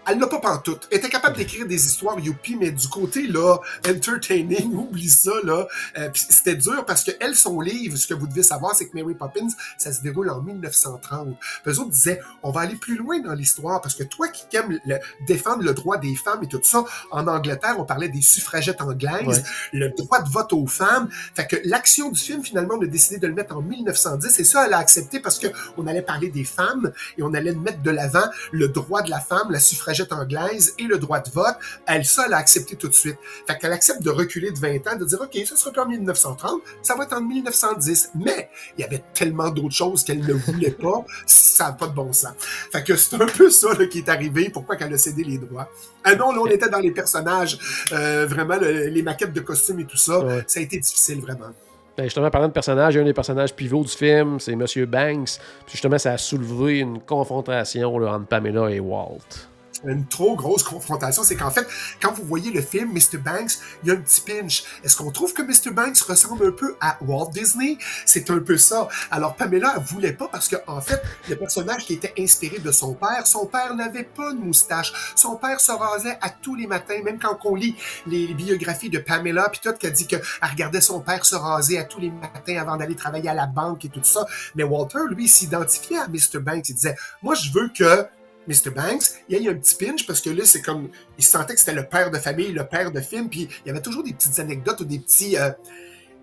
elle 0.08 0.18
n'a 0.18 0.26
pas 0.26 0.40
pantoute. 0.40 0.88
Elle 0.90 0.98
était 0.98 1.08
capable 1.08 1.36
d'écrire 1.36 1.66
des 1.66 1.86
histoires 1.86 2.18
youpi, 2.18 2.56
mais 2.56 2.70
du 2.70 2.88
côté, 2.88 3.26
là, 3.26 3.58
entertaining, 3.88 4.74
oublie 4.74 5.10
ça, 5.10 5.32
là. 5.44 5.66
Euh, 5.98 6.08
c'était 6.14 6.56
dur 6.56 6.84
parce 6.86 7.04
que 7.04 7.10
elle, 7.20 7.34
son 7.34 7.60
livre, 7.60 7.96
ce 7.96 8.06
que 8.06 8.14
vous 8.14 8.26
devez 8.26 8.42
savoir, 8.42 8.74
c'est 8.74 8.88
que 8.88 8.96
Mary 8.96 9.14
Poppins, 9.14 9.48
ça 9.76 9.92
se 9.92 10.00
déroule 10.00 10.30
en 10.30 10.40
1930. 10.40 11.36
Puis 11.62 11.72
eux 11.72 11.80
autres 11.80 11.90
disaient, 11.90 12.20
on 12.42 12.50
va 12.50 12.62
aller 12.62 12.76
plus 12.76 12.96
loin 12.96 13.20
dans 13.20 13.34
l'histoire 13.34 13.80
parce 13.80 13.94
que 13.94 14.04
toi 14.04 14.28
qui 14.28 14.56
aimes 14.56 14.78
le, 14.86 14.96
défendre 15.26 15.62
le 15.62 15.74
droit 15.74 15.98
des 15.98 16.14
femmes 16.16 16.42
et 16.42 16.48
tout 16.48 16.60
ça, 16.62 16.84
en 17.10 17.26
Angleterre, 17.26 17.76
on 17.78 17.84
parlait 17.84 18.08
des 18.08 18.22
suffragettes 18.22 18.80
anglaises, 18.80 19.44
le 19.72 19.90
droit 19.90 20.22
de 20.22 20.30
vote 20.30 20.52
aux 20.52 20.66
femmes. 20.66 21.08
Fait 21.34 21.46
que 21.46 21.56
l'action 21.64 22.10
du 22.10 22.20
film, 22.20 22.42
finalement, 22.42 22.74
on 22.78 22.82
a 22.82 22.86
décidé 22.86 23.18
de 23.18 23.26
le 23.26 23.34
mettre 23.34 23.56
en 23.56 23.62
1910 23.62 24.38
et 24.38 24.44
ça, 24.44 24.66
elle 24.66 24.72
a 24.72 24.78
accepté 24.78 25.20
parce 25.20 25.38
que 25.38 25.48
on 25.76 25.86
allait 25.86 26.02
parler 26.02 26.30
des 26.30 26.44
femmes 26.44 26.92
et 27.16 27.22
on 27.22 27.34
allait 27.34 27.54
mettre 27.54 27.82
de 27.82 27.90
l'avant 27.90 28.24
le 28.52 28.68
droit 28.68 29.02
de 29.02 29.10
la 29.10 29.20
femme, 29.20 29.50
la 29.50 29.60
suffragette 29.60 29.97
anglaise 30.12 30.74
et 30.78 30.84
le 30.84 30.98
droit 30.98 31.20
de 31.20 31.30
vote, 31.30 31.56
elle 31.86 32.04
seule 32.04 32.32
a 32.32 32.38
accepté 32.38 32.76
tout 32.76 32.88
de 32.88 32.94
suite. 32.94 33.18
Fait 33.46 33.56
qu'elle 33.58 33.72
accepte 33.72 34.02
de 34.02 34.10
reculer 34.10 34.50
de 34.50 34.58
20 34.58 34.86
ans, 34.86 34.96
de 34.96 35.04
dire, 35.04 35.20
OK, 35.20 35.36
ça 35.46 35.56
sera 35.56 35.72
pas 35.72 35.84
en 35.84 35.88
1930, 35.88 36.60
ça 36.82 36.94
va 36.94 37.04
être 37.04 37.14
en 37.14 37.20
1910. 37.20 38.10
Mais 38.14 38.50
il 38.76 38.82
y 38.82 38.84
avait 38.84 39.02
tellement 39.14 39.50
d'autres 39.50 39.74
choses 39.74 40.04
qu'elle 40.04 40.24
ne 40.24 40.34
voulait 40.34 40.70
pas, 40.70 41.04
ça 41.26 41.68
n'a 41.68 41.72
pas 41.72 41.86
de 41.86 41.94
bon 41.94 42.12
sens. 42.12 42.34
Fait 42.38 42.82
que 42.82 42.96
c'est 42.96 43.16
un 43.16 43.26
peu 43.26 43.50
ça 43.50 43.68
qui 43.90 43.98
est 43.98 44.08
arrivé, 44.08 44.50
pourquoi 44.50 44.76
qu'elle 44.76 44.92
a 44.92 44.98
cédé 44.98 45.24
les 45.24 45.38
droits. 45.38 45.70
Ah 46.04 46.14
non, 46.14 46.32
là, 46.32 46.40
on 46.42 46.46
était 46.46 46.68
dans 46.68 46.78
les 46.78 46.92
personnages, 46.92 47.58
euh, 47.92 48.26
vraiment, 48.26 48.56
les 48.56 49.02
maquettes 49.02 49.32
de 49.32 49.40
costumes 49.40 49.80
et 49.80 49.86
tout 49.86 49.96
ça. 49.96 50.22
Ça 50.46 50.60
a 50.60 50.62
été 50.62 50.78
difficile, 50.78 51.20
vraiment. 51.20 51.50
Ben 51.98 52.04
justement, 52.04 52.30
parlant 52.30 52.46
de 52.46 52.52
personnages, 52.52 52.96
un 52.96 53.02
des 53.02 53.12
personnages 53.12 53.52
pivots 53.52 53.82
du 53.82 53.90
film, 53.90 54.38
c'est 54.38 54.54
Monsieur 54.54 54.86
Banks. 54.86 55.40
Puis 55.66 55.72
justement, 55.72 55.98
ça 55.98 56.12
a 56.12 56.16
soulevé 56.16 56.78
une 56.78 57.00
confrontation 57.00 57.96
entre 57.96 58.26
Pamela 58.26 58.70
et 58.70 58.78
Walt 58.78 59.48
une 59.84 60.06
trop 60.06 60.36
grosse 60.36 60.62
confrontation, 60.62 61.22
c'est 61.22 61.36
qu'en 61.36 61.50
fait, 61.50 61.66
quand 62.00 62.12
vous 62.12 62.24
voyez 62.24 62.50
le 62.50 62.60
film 62.60 62.92
Mr. 62.92 63.18
Banks, 63.18 63.52
il 63.82 63.88
y 63.88 63.90
a 63.90 63.94
un 63.94 64.00
petit 64.00 64.20
pinch. 64.20 64.64
Est-ce 64.84 64.96
qu'on 64.96 65.10
trouve 65.10 65.32
que 65.32 65.42
Mr. 65.42 65.72
Banks 65.72 65.98
ressemble 66.00 66.46
un 66.46 66.50
peu 66.50 66.76
à 66.80 66.98
Walt 67.02 67.30
Disney? 67.32 67.78
C'est 68.04 68.30
un 68.30 68.40
peu 68.40 68.56
ça. 68.56 68.88
Alors 69.10 69.36
Pamela, 69.36 69.74
elle 69.76 69.82
voulait 69.82 70.12
pas 70.12 70.28
parce 70.28 70.48
que, 70.48 70.56
en 70.66 70.80
fait, 70.80 71.00
le 71.28 71.36
personnage 71.36 71.84
qui 71.84 71.94
était 71.94 72.14
inspiré 72.18 72.58
de 72.58 72.72
son 72.72 72.94
père, 72.94 73.26
son 73.26 73.46
père 73.46 73.74
n'avait 73.74 74.04
pas 74.04 74.32
de 74.32 74.38
moustache. 74.38 74.92
Son 75.14 75.36
père 75.36 75.60
se 75.60 75.72
rasait 75.72 76.18
à 76.20 76.30
tous 76.30 76.54
les 76.54 76.66
matins, 76.66 77.00
même 77.04 77.18
quand 77.18 77.38
on 77.44 77.54
lit 77.54 77.76
les 78.06 78.34
biographies 78.34 78.90
de 78.90 78.98
Pamela, 78.98 79.48
puis 79.50 79.60
tout, 79.62 79.86
a 79.86 79.90
dit 79.90 80.06
qu'elle 80.06 80.22
regardait 80.42 80.80
son 80.80 81.00
père 81.00 81.24
se 81.24 81.36
raser 81.36 81.78
à 81.78 81.84
tous 81.84 82.00
les 82.00 82.10
matins 82.10 82.60
avant 82.60 82.76
d'aller 82.76 82.96
travailler 82.96 83.28
à 83.28 83.34
la 83.34 83.46
banque 83.46 83.84
et 83.84 83.88
tout 83.88 84.04
ça. 84.04 84.26
Mais 84.54 84.64
Walter, 84.64 85.00
lui, 85.10 85.28
s'identifiait 85.28 85.98
à 85.98 86.08
Mr. 86.08 86.40
Banks. 86.40 86.68
Il 86.68 86.74
disait, 86.74 86.96
moi, 87.22 87.34
je 87.34 87.52
veux 87.52 87.68
que 87.68 88.06
Mr. 88.48 88.70
Banks, 88.74 89.12
il 89.28 89.42
y 89.42 89.48
a 89.48 89.50
un 89.52 89.54
petit 89.54 89.76
pinch 89.76 90.06
parce 90.06 90.20
que 90.20 90.30
là, 90.30 90.44
c'est 90.44 90.62
comme. 90.62 90.88
Il 91.18 91.24
sentait 91.24 91.54
que 91.54 91.60
c'était 91.60 91.74
le 91.74 91.86
père 91.86 92.10
de 92.10 92.18
famille, 92.18 92.52
le 92.52 92.66
père 92.66 92.90
de 92.90 93.00
film, 93.00 93.28
puis 93.28 93.48
il 93.64 93.68
y 93.68 93.70
avait 93.70 93.82
toujours 93.82 94.02
des 94.02 94.12
petites 94.12 94.38
anecdotes 94.40 94.80
ou 94.80 94.84
des 94.84 94.98
petits. 94.98 95.36
Euh, 95.36 95.50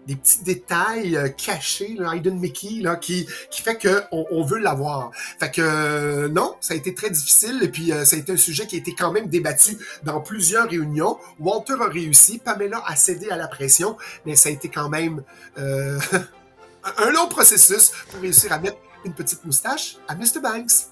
des 0.07 0.15
petits 0.15 0.43
détails 0.43 1.17
euh, 1.17 1.29
cachés, 1.29 1.95
là, 1.97 2.13
Hayden 2.13 2.39
Mickey, 2.39 2.81
là, 2.81 2.95
qui, 2.95 3.27
qui 3.49 3.61
fait 3.61 3.75
qu'on 3.81 4.25
on 4.31 4.43
veut 4.43 4.59
l'avoir. 4.59 5.11
Fait 5.39 5.51
que 5.51 5.61
euh, 5.61 6.27
non, 6.29 6.55
ça 6.61 6.73
a 6.73 6.77
été 6.77 6.93
très 6.93 7.09
difficile 7.09 7.59
et 7.63 7.69
puis 7.69 7.91
euh, 7.91 8.05
ça 8.05 8.15
a 8.15 8.19
été 8.19 8.31
un 8.31 8.37
sujet 8.37 8.67
qui 8.67 8.75
a 8.75 8.79
été 8.79 8.93
quand 8.93 9.11
même 9.11 9.27
débattu 9.27 9.77
dans 10.03 10.21
plusieurs 10.21 10.69
réunions. 10.69 11.17
Walter 11.39 11.75
a 11.81 11.87
réussi, 11.87 12.37
Pamela 12.37 12.83
a 12.85 12.95
cédé 12.95 13.29
à 13.29 13.37
la 13.37 13.47
pression, 13.47 13.97
mais 14.25 14.35
ça 14.35 14.49
a 14.49 14.51
été 14.51 14.69
quand 14.69 14.89
même 14.89 15.23
un 15.57 17.11
long 17.11 17.27
processus 17.29 17.91
pour 18.11 18.21
réussir 18.21 18.51
à 18.51 18.59
mettre 18.59 18.77
une 19.05 19.13
petite 19.13 19.43
moustache 19.45 19.97
à 20.07 20.15
Mr. 20.15 20.39
Banks. 20.41 20.89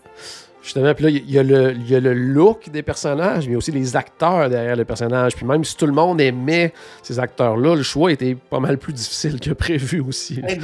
Justement, 0.64 0.94
puis 0.96 1.04
là, 1.04 1.10
il 1.10 1.30
y, 1.30 1.38
a 1.38 1.44
le, 1.44 1.76
y 1.76 1.94
a 1.94 2.00
le 2.00 2.14
look 2.14 2.70
des 2.70 2.84
personnages, 2.84 3.50
mais 3.50 3.58
aussi 3.58 3.72
les 3.74 3.98
acteurs 3.98 4.50
derrière 4.50 4.78
les 4.78 4.86
personnages. 4.86 5.36
Puis 5.36 5.46
même 5.46 5.66
si 5.66 5.76
tout 5.76 5.86
le 5.86 5.92
monde 5.92 6.22
aimait 6.22 6.74
ces 7.02 7.20
acteurs-là, 7.20 7.76
le 7.76 7.84
choix 7.84 8.14
était 8.14 8.36
pas 8.36 8.62
mal 8.62 8.78
plus 8.78 8.94
difficile 8.94 9.42
que 9.42 9.52
prévu 9.52 10.00
aussi. 10.00 10.40
Mais, 10.42 10.58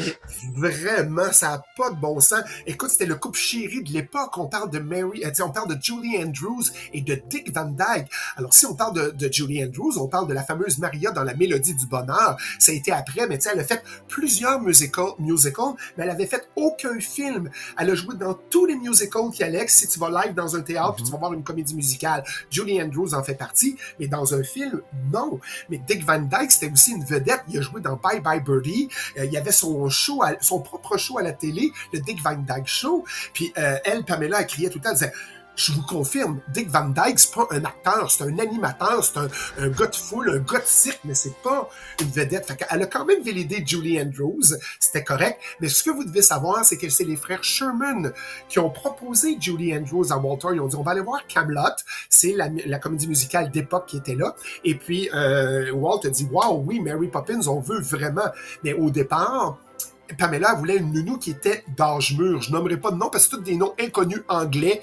vraiment, 0.55 1.29
ça 1.33 1.49
n'a 1.49 1.63
pas 1.75 1.89
de 1.89 1.97
bon 1.97 2.21
sens. 2.21 2.39
Écoute, 2.65 2.91
c'était 2.91 3.07
le 3.07 3.15
couple 3.15 3.37
chéri 3.37 3.83
de 3.83 3.91
l'époque. 3.91 4.37
On 4.37 4.47
parle 4.47 4.69
de 4.69 4.79
Mary, 4.79 5.25
euh, 5.25 5.31
on 5.43 5.49
parle 5.49 5.75
de 5.75 5.77
Julie 5.81 6.17
Andrews 6.17 6.63
et 6.93 7.01
de 7.01 7.21
Dick 7.29 7.53
Van 7.53 7.65
Dyke. 7.65 8.07
Alors, 8.37 8.53
si 8.53 8.65
on 8.65 8.75
parle 8.75 9.13
de, 9.17 9.29
Julie 9.29 9.61
Andrews, 9.65 9.97
on 9.99 10.07
parle 10.07 10.29
de 10.29 10.33
la 10.33 10.43
fameuse 10.43 10.77
Maria 10.77 11.11
dans 11.11 11.23
La 11.23 11.33
Mélodie 11.33 11.73
du 11.73 11.87
Bonheur. 11.87 12.37
Ça 12.57 12.71
a 12.71 12.75
été 12.75 12.93
après, 12.93 13.27
mais 13.27 13.37
elle 13.51 13.59
a 13.59 13.65
fait 13.65 13.83
plusieurs 14.07 14.61
musicals, 14.61 15.11
musicals, 15.19 15.73
mais 15.97 16.05
elle 16.05 16.11
avait 16.11 16.25
fait 16.25 16.47
aucun 16.55 16.99
film. 17.01 17.49
Elle 17.77 17.89
a 17.89 17.95
joué 17.95 18.15
dans 18.15 18.33
tous 18.33 18.65
les 18.65 18.77
musicals 18.77 19.29
qui 19.33 19.43
allaient 19.43 19.59
tu 19.89 19.99
vas 19.99 20.09
live 20.23 20.33
dans 20.33 20.55
un 20.55 20.61
théâtre, 20.61 20.95
puis 20.95 21.03
tu 21.03 21.09
mhm. 21.09 21.13
vas 21.13 21.19
voir 21.19 21.33
une 21.33 21.43
comédie 21.43 21.75
musicale. 21.75 22.23
Julie 22.49 22.81
Andrews 22.81 23.13
en 23.13 23.23
fait 23.23 23.35
partie, 23.35 23.77
mais 23.99 24.07
dans 24.07 24.33
un 24.33 24.43
film, 24.43 24.81
non. 25.11 25.39
Mais 25.69 25.79
Dick 25.87 26.05
Van 26.05 26.19
Dyke, 26.19 26.51
c'était 26.51 26.71
aussi 26.71 26.91
une 26.91 27.03
vedette. 27.03 27.41
Il 27.49 27.57
a 27.57 27.61
joué 27.61 27.81
dans 27.81 27.95
Bye 27.95 28.21
Bye 28.21 28.41
Birdie. 28.41 28.89
Euh, 29.17 29.25
il 29.25 29.31
y 29.31 29.37
avait 29.37 29.51
son 29.51 29.89
show, 29.89 30.21
son 30.41 30.59
propre 30.59 30.97
show 30.97 31.17
à 31.17 31.23
la 31.23 31.33
télé, 31.33 31.71
le 31.93 31.99
Dick 31.99 32.21
Van 32.21 32.35
Dyke 32.35 32.67
Show. 32.67 33.03
Puis 33.33 33.51
euh, 33.57 33.77
elle, 33.83 34.03
Pamela, 34.03 34.41
elle 34.41 34.47
criait 34.47 34.69
tout 34.69 34.79
le 34.79 34.83
temps, 34.83 34.91
elle 34.91 34.97
disait 34.97 35.13
je 35.59 35.73
vous 35.73 35.81
confirme, 35.81 36.39
Dick 36.47 36.69
Van 36.69 36.87
Dyke, 36.87 37.19
c'est 37.19 37.33
pas 37.33 37.47
un 37.51 37.65
acteur, 37.65 38.09
c'est 38.09 38.23
un 38.23 38.39
animateur, 38.39 39.03
c'est 39.03 39.17
un, 39.17 39.27
un, 39.57 39.67
gars 39.67 39.87
de 39.87 39.95
foule, 39.95 40.29
un 40.29 40.39
gars 40.39 40.59
de 40.59 40.65
cirque, 40.65 41.01
mais 41.03 41.13
c'est 41.13 41.35
pas 41.43 41.69
une 41.99 42.07
vedette. 42.07 42.47
Fait 42.47 42.65
Elle 42.69 42.83
a 42.83 42.85
quand 42.85 43.05
même 43.05 43.21
validé 43.23 43.61
Julie 43.65 44.01
Andrews, 44.01 44.55
c'était 44.79 45.03
correct. 45.03 45.41
Mais 45.59 45.67
ce 45.67 45.83
que 45.83 45.89
vous 45.89 46.05
devez 46.05 46.21
savoir, 46.21 46.63
c'est 46.63 46.77
que 46.77 46.89
c'est 46.89 47.03
les 47.03 47.17
frères 47.17 47.43
Sherman 47.43 48.13
qui 48.47 48.59
ont 48.59 48.69
proposé 48.69 49.37
Julie 49.39 49.75
Andrews 49.77 50.13
à 50.13 50.17
Walter. 50.17 50.47
Ils 50.53 50.61
ont 50.61 50.67
dit, 50.67 50.77
on 50.77 50.83
va 50.83 50.91
aller 50.91 51.01
voir 51.01 51.27
Camelot, 51.27 51.75
c'est 52.09 52.31
la, 52.33 52.47
la, 52.65 52.79
comédie 52.79 53.07
musicale 53.07 53.51
d'époque 53.51 53.87
qui 53.87 53.97
était 53.97 54.15
là. 54.15 54.35
Et 54.63 54.75
puis, 54.75 55.09
euh, 55.13 55.71
Walt 55.73 56.05
a 56.05 56.09
dit, 56.09 56.27
wow, 56.31 56.63
oui, 56.65 56.79
Mary 56.79 57.09
Poppins, 57.09 57.47
on 57.47 57.59
veut 57.59 57.81
vraiment. 57.81 58.29
Mais 58.63 58.73
au 58.73 58.89
départ, 58.89 59.57
Pamela 60.17 60.53
voulait 60.55 60.77
une 60.77 60.91
nounou 60.91 61.17
qui 61.17 61.31
était 61.31 61.63
d'âge 61.77 62.17
mûr. 62.17 62.41
Je 62.41 62.51
nommerai 62.51 62.77
pas 62.77 62.91
de 62.91 62.97
nom 62.97 63.09
parce 63.09 63.25
que 63.25 63.31
c'est 63.31 63.37
tous 63.37 63.43
des 63.43 63.55
noms 63.55 63.73
inconnus 63.79 64.21
anglais 64.27 64.79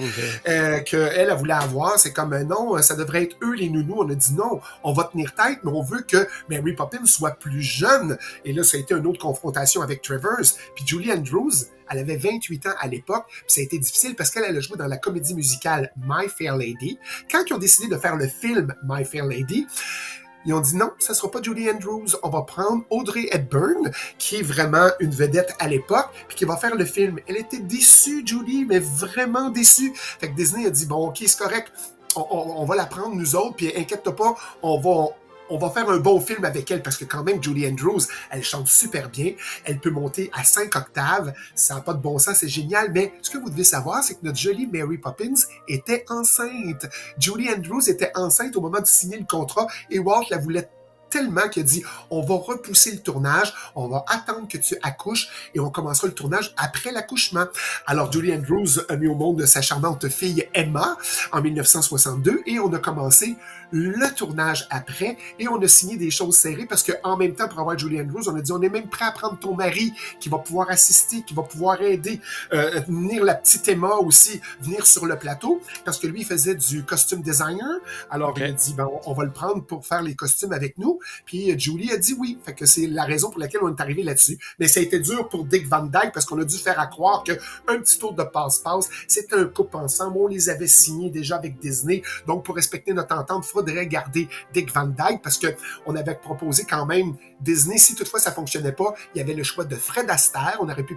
euh, 0.48 0.80
qu'elle 0.80 1.12
elle 1.14 1.34
voulait 1.34 1.54
avoir. 1.54 1.98
C'est 1.98 2.12
comme 2.12 2.32
un 2.32 2.44
nom, 2.44 2.80
ça 2.82 2.94
devrait 2.96 3.24
être 3.24 3.36
eux 3.42 3.54
les 3.54 3.68
nounous. 3.68 3.96
On 3.98 4.08
a 4.08 4.14
dit 4.14 4.34
non, 4.34 4.60
on 4.84 4.92
va 4.92 5.04
tenir 5.04 5.34
tête, 5.34 5.58
mais 5.64 5.70
on 5.72 5.82
veut 5.82 6.02
que 6.02 6.28
Mary 6.48 6.74
Poppins 6.74 7.04
soit 7.04 7.32
plus 7.32 7.62
jeune. 7.62 8.18
Et 8.44 8.52
là, 8.52 8.62
ça 8.62 8.76
a 8.76 8.80
été 8.80 8.94
une 8.94 9.06
autre 9.06 9.20
confrontation 9.20 9.82
avec 9.82 10.02
Travers. 10.02 10.38
Puis 10.74 10.86
Julie 10.86 11.12
Andrews, 11.12 11.52
elle 11.90 11.98
avait 11.98 12.16
28 12.16 12.66
ans 12.66 12.74
à 12.80 12.88
l'époque, 12.88 13.26
puis 13.28 13.44
ça 13.46 13.60
a 13.60 13.64
été 13.64 13.78
difficile 13.78 14.14
parce 14.16 14.30
qu'elle 14.30 14.44
a 14.44 14.60
joué 14.60 14.76
dans 14.76 14.86
la 14.86 14.96
comédie 14.96 15.34
musicale 15.34 15.92
My 15.96 16.28
Fair 16.28 16.56
Lady. 16.56 16.98
Quand 17.30 17.44
ils 17.46 17.52
ont 17.54 17.58
décidé 17.58 17.88
de 17.88 17.96
faire 17.96 18.16
le 18.16 18.26
film 18.26 18.74
My 18.82 19.04
Fair 19.04 19.26
Lady, 19.26 19.66
ils 20.46 20.54
ont 20.54 20.60
dit 20.60 20.76
non, 20.76 20.90
ça 20.98 21.12
sera 21.12 21.30
pas 21.30 21.42
Julie 21.42 21.70
Andrews, 21.70 22.06
on 22.22 22.28
va 22.28 22.42
prendre 22.42 22.84
Audrey 22.90 23.28
Hepburn, 23.32 23.90
qui 24.18 24.36
est 24.36 24.42
vraiment 24.42 24.88
une 25.00 25.10
vedette 25.10 25.54
à 25.58 25.68
l'époque, 25.68 26.08
puis 26.28 26.36
qui 26.36 26.44
va 26.44 26.56
faire 26.56 26.76
le 26.76 26.84
film. 26.84 27.18
Elle 27.26 27.36
était 27.36 27.58
déçue, 27.58 28.26
Julie, 28.26 28.64
mais 28.64 28.78
vraiment 28.78 29.50
déçue. 29.50 29.92
Fait 29.94 30.30
que 30.30 30.34
Disney 30.34 30.66
a 30.66 30.70
dit 30.70 30.86
bon, 30.86 31.08
ok, 31.08 31.18
c'est 31.20 31.38
correct, 31.38 31.72
on, 32.14 32.24
on, 32.30 32.64
va 32.64 32.76
la 32.76 32.86
prendre 32.86 33.14
nous 33.14 33.36
autres, 33.36 33.56
puis 33.56 33.72
inquiète-toi 33.76 34.16
pas, 34.16 34.36
on 34.62 34.80
va 34.80 35.08
on 35.50 35.58
va 35.58 35.70
faire 35.70 35.88
un 35.88 35.98
bon 35.98 36.20
film 36.20 36.44
avec 36.44 36.70
elle 36.70 36.82
parce 36.82 36.96
que 36.96 37.04
quand 37.04 37.22
même 37.22 37.42
Julie 37.42 37.66
Andrews, 37.66 38.02
elle 38.30 38.42
chante 38.42 38.68
super 38.68 39.08
bien, 39.08 39.32
elle 39.64 39.78
peut 39.78 39.90
monter 39.90 40.30
à 40.32 40.44
5 40.44 40.74
octaves, 40.76 41.32
ça 41.54 41.74
n'a 41.74 41.80
pas 41.80 41.94
de 41.94 42.00
bon 42.00 42.18
sens, 42.18 42.38
c'est 42.38 42.48
génial, 42.48 42.90
mais 42.92 43.12
ce 43.22 43.30
que 43.30 43.38
vous 43.38 43.50
devez 43.50 43.64
savoir, 43.64 44.02
c'est 44.02 44.14
que 44.14 44.24
notre 44.24 44.38
jolie 44.38 44.66
Mary 44.66 44.98
Poppins 44.98 45.34
était 45.68 46.04
enceinte. 46.08 46.86
Julie 47.18 47.48
Andrews 47.50 47.88
était 47.88 48.12
enceinte 48.14 48.56
au 48.56 48.60
moment 48.60 48.80
de 48.80 48.86
signer 48.86 49.18
le 49.18 49.26
contrat 49.26 49.66
et 49.90 49.98
Walt 49.98 50.26
la 50.30 50.38
voulait 50.38 50.68
tellement 51.10 51.48
qu'il 51.48 51.62
a 51.62 51.66
dit 51.66 51.84
on 52.10 52.22
va 52.22 52.34
repousser 52.34 52.92
le 52.92 52.98
tournage, 52.98 53.54
on 53.74 53.88
va 53.88 54.04
attendre 54.08 54.48
que 54.48 54.58
tu 54.58 54.76
accouches 54.82 55.50
et 55.54 55.60
on 55.60 55.70
commencera 55.70 56.08
le 56.08 56.14
tournage 56.14 56.54
après 56.56 56.92
l'accouchement. 56.92 57.46
Alors 57.86 58.12
Julie 58.12 58.34
Andrews 58.34 58.80
a 58.88 58.96
mis 58.96 59.08
au 59.08 59.14
monde 59.14 59.44
sa 59.46 59.62
charmante 59.62 60.08
fille 60.08 60.46
Emma 60.54 60.96
en 61.32 61.40
1962 61.40 62.42
et 62.46 62.58
on 62.58 62.72
a 62.72 62.78
commencé 62.78 63.36
le 63.70 64.14
tournage 64.14 64.66
après 64.70 65.16
et 65.38 65.48
on 65.48 65.60
a 65.60 65.68
signé 65.68 65.96
des 65.96 66.10
choses 66.10 66.36
serrées 66.36 66.66
parce 66.66 66.82
que 66.82 66.92
en 67.02 67.16
même 67.16 67.34
temps 67.34 67.48
pour 67.48 67.60
avoir 67.60 67.78
Julie 67.78 68.00
Andrews, 68.00 68.28
on 68.28 68.36
a 68.36 68.40
dit 68.40 68.52
on 68.52 68.62
est 68.62 68.68
même 68.68 68.88
prêt 68.88 69.04
à 69.04 69.12
prendre 69.12 69.38
ton 69.38 69.54
mari 69.54 69.92
qui 70.20 70.28
va 70.28 70.38
pouvoir 70.38 70.70
assister, 70.70 71.22
qui 71.22 71.34
va 71.34 71.42
pouvoir 71.42 71.80
aider, 71.82 72.20
euh, 72.52 72.80
venir 72.88 73.24
la 73.24 73.34
petite 73.34 73.68
Emma 73.68 73.96
aussi 73.96 74.40
venir 74.60 74.86
sur 74.86 75.06
le 75.06 75.16
plateau 75.16 75.60
parce 75.84 75.98
que 75.98 76.06
lui 76.06 76.20
il 76.20 76.26
faisait 76.26 76.54
du 76.54 76.84
costume 76.84 77.22
designer. 77.22 77.80
Alors 78.10 78.34
il 78.36 78.44
a 78.44 78.52
dit 78.52 78.74
ben 78.74 78.88
on 79.04 79.12
va 79.12 79.24
le 79.24 79.32
prendre 79.32 79.64
pour 79.64 79.86
faire 79.86 80.02
les 80.02 80.14
costumes 80.14 80.52
avec 80.52 80.78
nous. 80.78 81.00
Puis 81.24 81.50
euh, 81.52 81.58
Julie 81.58 81.92
a 81.92 81.96
dit 81.96 82.14
oui. 82.18 82.38
Fait 82.44 82.54
que 82.54 82.66
c'est 82.66 82.86
la 82.86 83.04
raison 83.04 83.30
pour 83.30 83.40
laquelle 83.40 83.60
on 83.62 83.74
est 83.74 83.80
arrivé 83.80 84.02
là-dessus. 84.02 84.38
Mais 84.58 84.68
ça 84.68 84.80
a 84.80 84.82
été 84.82 84.98
dur 84.98 85.28
pour 85.28 85.44
Dick 85.44 85.68
Van 85.68 85.84
Dyke 85.84 86.12
parce 86.12 86.26
qu'on 86.26 86.40
a 86.40 86.44
dû 86.44 86.56
faire 86.56 86.78
à 86.78 86.86
croire 86.86 87.24
qu'un 87.24 87.36
petit 87.78 87.98
tour 87.98 88.12
de 88.14 88.22
passe-passe, 88.22 88.88
c'était 89.08 89.36
un 89.36 89.46
couple 89.46 89.76
ensemble. 89.76 90.18
On 90.18 90.26
les 90.26 90.48
avait 90.48 90.66
signés 90.66 91.10
déjà 91.10 91.36
avec 91.36 91.58
Disney. 91.58 92.02
Donc, 92.26 92.44
pour 92.44 92.56
respecter 92.56 92.92
notre 92.92 93.16
entente, 93.16 93.44
faudrait 93.56 93.86
garder 93.86 94.28
Dick 94.52 94.72
Van 94.72 94.86
Dyke 94.86 95.22
parce 95.22 95.38
que 95.38 95.48
on 95.86 95.96
avait 95.96 96.14
proposé 96.14 96.64
quand 96.68 96.86
même 96.86 97.14
Disney. 97.40 97.78
Si 97.78 97.94
toutefois 97.94 98.20
ça 98.20 98.32
fonctionnait 98.32 98.72
pas, 98.72 98.94
il 99.14 99.18
y 99.18 99.20
avait 99.20 99.34
le 99.34 99.42
choix 99.42 99.64
de 99.64 99.76
Fred 99.76 100.08
Astaire. 100.10 100.58
On 100.60 100.68
aurait 100.68 100.82
pu 100.82 100.96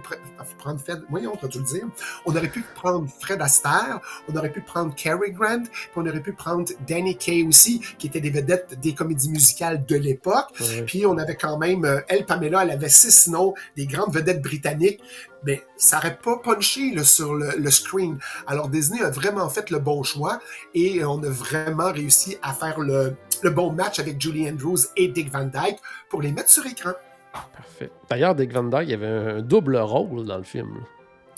prendre 0.58 0.80
Fred, 0.80 1.02
voyons, 1.08 1.32
le 1.42 1.48
dire. 1.62 1.86
On 2.26 2.36
aurait 2.36 2.48
pu 2.48 2.62
prendre 2.74 3.08
Fred 3.20 3.40
Astaire. 3.40 4.00
On 4.28 4.36
aurait 4.36 4.52
pu 4.52 4.60
prendre 4.60 4.94
Cary 4.94 5.32
Grant. 5.32 5.62
Puis 5.62 5.90
on 5.96 6.06
aurait 6.06 6.22
pu 6.22 6.32
prendre 6.32 6.70
Danny 6.86 7.16
Kaye 7.16 7.46
aussi, 7.46 7.80
qui 7.98 8.06
était 8.06 8.20
des 8.20 8.30
vedettes 8.30 8.78
des 8.80 8.94
comédies 8.94 9.30
musicales 9.30 9.84
de 9.84 9.96
l'époque. 9.96 10.48
Puis 10.86 11.06
on 11.06 11.16
avait 11.18 11.36
quand 11.36 11.58
même, 11.58 11.84
euh, 11.84 12.00
elle, 12.08 12.26
Pamela, 12.26 12.62
elle 12.64 12.70
avait 12.70 12.88
six 12.88 13.28
noms, 13.28 13.54
des 13.76 13.86
grandes 13.86 14.14
vedettes 14.14 14.42
britanniques. 14.42 15.00
Mais 15.44 15.62
ça 15.76 15.96
n'aurait 15.96 16.18
pas 16.18 16.36
punché 16.38 17.02
sur 17.02 17.34
le, 17.34 17.70
screen. 17.70 18.18
Alors 18.46 18.68
Disney 18.68 19.02
a 19.02 19.10
vraiment 19.10 19.48
fait 19.48 19.70
le 19.70 19.78
bon 19.78 20.02
choix 20.02 20.40
et 20.74 21.04
on 21.04 21.22
a 21.22 21.28
vraiment 21.28 21.92
réussi 21.92 22.36
à 22.42 22.52
faire 22.52 22.80
le, 22.80 23.16
bon 23.50 23.72
match 23.72 23.98
avec 23.98 24.20
Julie 24.20 24.48
Andrews 24.48 24.78
et 24.96 25.08
Dick 25.08 25.32
Van 25.32 25.44
Dyke 25.44 25.78
pour 26.08 26.22
les 26.22 26.32
mettre 26.32 26.50
sur 26.50 26.66
écran. 26.66 26.92
Parfait. 27.32 27.90
D'ailleurs, 28.08 28.34
Dick 28.34 28.52
Van 28.52 28.64
Dyke, 28.64 28.90
avait 28.90 29.06
un 29.06 29.40
double 29.40 29.76
rôle 29.76 30.26
dans 30.26 30.36
le 30.36 30.42
film. 30.42 30.84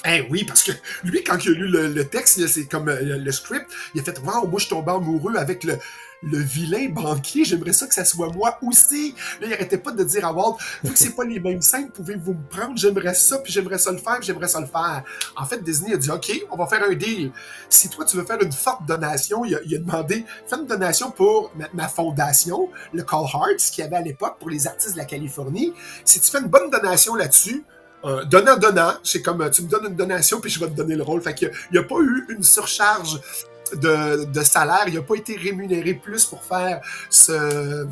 Eh 0.05 0.27
oui, 0.31 0.45
parce 0.45 0.65
que 0.65 0.73
lui, 1.05 1.23
quand 1.23 1.39
il 1.45 1.51
a 1.51 1.55
lu 1.55 1.69
le, 1.69 2.05
texte, 2.09 2.45
c'est 2.49 2.67
comme 2.67 2.89
euh, 2.89 3.19
le, 3.19 3.33
script, 3.33 3.67
il 3.95 4.01
a 4.01 4.05
fait 4.05 4.19
Waouh, 4.19 4.49
moi 4.49 4.59
je 4.59 4.69
tombe 4.69 4.89
amoureux 4.89 5.37
avec 5.37 5.63
le, 5.65 5.79
vilain 6.23 6.89
banquier, 6.89 7.45
j'aimerais 7.45 7.73
ça 7.73 7.87
que 7.87 7.95
ça 7.95 8.05
soit 8.05 8.33
moi 8.33 8.59
aussi. 8.63 9.15
Là, 9.41 9.47
il 9.49 9.55
arrêtait 9.55 9.79
pas 9.79 9.91
de 9.93 10.03
dire 10.05 10.25
à 10.25 10.33
Walt, 10.33 10.57
vu 10.83 10.93
que 10.93 10.99
c'est 10.99 11.15
pas 11.15 11.25
les 11.25 11.41
mêmes 11.41 11.63
scènes, 11.63 11.91
pouvez-vous 11.91 12.35
me 12.35 12.49
prendre, 12.49 12.77
j'aimerais 12.77 13.15
ça, 13.15 13.39
puis 13.39 13.53
j'aimerais 13.53 13.79
ça 13.79 13.91
le 13.91 13.99
faire, 13.99 14.19
puis 14.19 14.27
j'aimerais 14.27 14.49
ça 14.49 14.61
le 14.61 14.67
faire. 14.67 15.03
En 15.37 15.45
fait, 15.45 15.63
Disney 15.63 15.95
a 15.95 15.97
dit, 15.97 16.11
OK, 16.11 16.47
on 16.51 16.57
va 16.57 16.67
faire 16.67 16.83
un 16.85 16.95
deal. 16.95 17.33
Si 17.69 17.89
toi, 17.89 18.05
tu 18.05 18.17
veux 18.17 18.25
faire 18.25 18.41
une 18.41 18.53
forte 18.53 18.87
donation, 18.87 19.45
il 19.45 19.55
a, 19.57 19.79
demandé, 19.79 20.25
fais 20.47 20.57
une 20.57 20.67
donation 20.67 21.11
pour 21.11 21.53
ma, 21.75 21.89
fondation, 21.89 22.69
le 22.93 23.03
Call 23.03 23.25
Hearts, 23.25 23.71
qu'il 23.73 23.83
y 23.83 23.87
avait 23.87 23.97
à 23.97 24.03
l'époque 24.03 24.37
pour 24.39 24.51
les 24.51 24.67
artistes 24.69 24.93
de 24.93 24.99
la 24.99 25.05
Californie. 25.05 25.73
Si 26.05 26.21
tu 26.21 26.31
fais 26.31 26.39
une 26.39 26.49
bonne 26.49 26.71
donation 26.71 27.17
là-dessus, 27.17 27.65
euh, 28.05 28.25
donnant, 28.25 28.57
donnant, 28.57 28.95
c'est 29.03 29.23
comme 29.23 29.49
tu 29.51 29.63
me 29.63 29.69
donnes 29.69 29.87
une 29.87 29.97
donation 29.97 30.41
puis 30.41 30.51
je 30.51 30.61
vais 30.61 30.67
te 30.67 30.75
donner 30.75 30.97
le 30.97 31.03
rôle. 31.03 31.21
Fait 31.23 31.35
qu'il 31.35 31.51
n'y 31.73 31.79
a, 31.79 31.83
pas 31.83 31.97
eu 32.01 32.27
une 32.29 32.43
surcharge 32.43 33.21
de, 33.77 34.43
salaire. 34.43 34.85
Il 34.89 34.95
n'a 34.95 35.03
pas 35.03 35.15
été 35.15 35.37
rémunéré 35.37 35.95
plus 35.95 36.25
pour 36.25 36.43
faire 36.43 36.81
ce, 37.11 37.87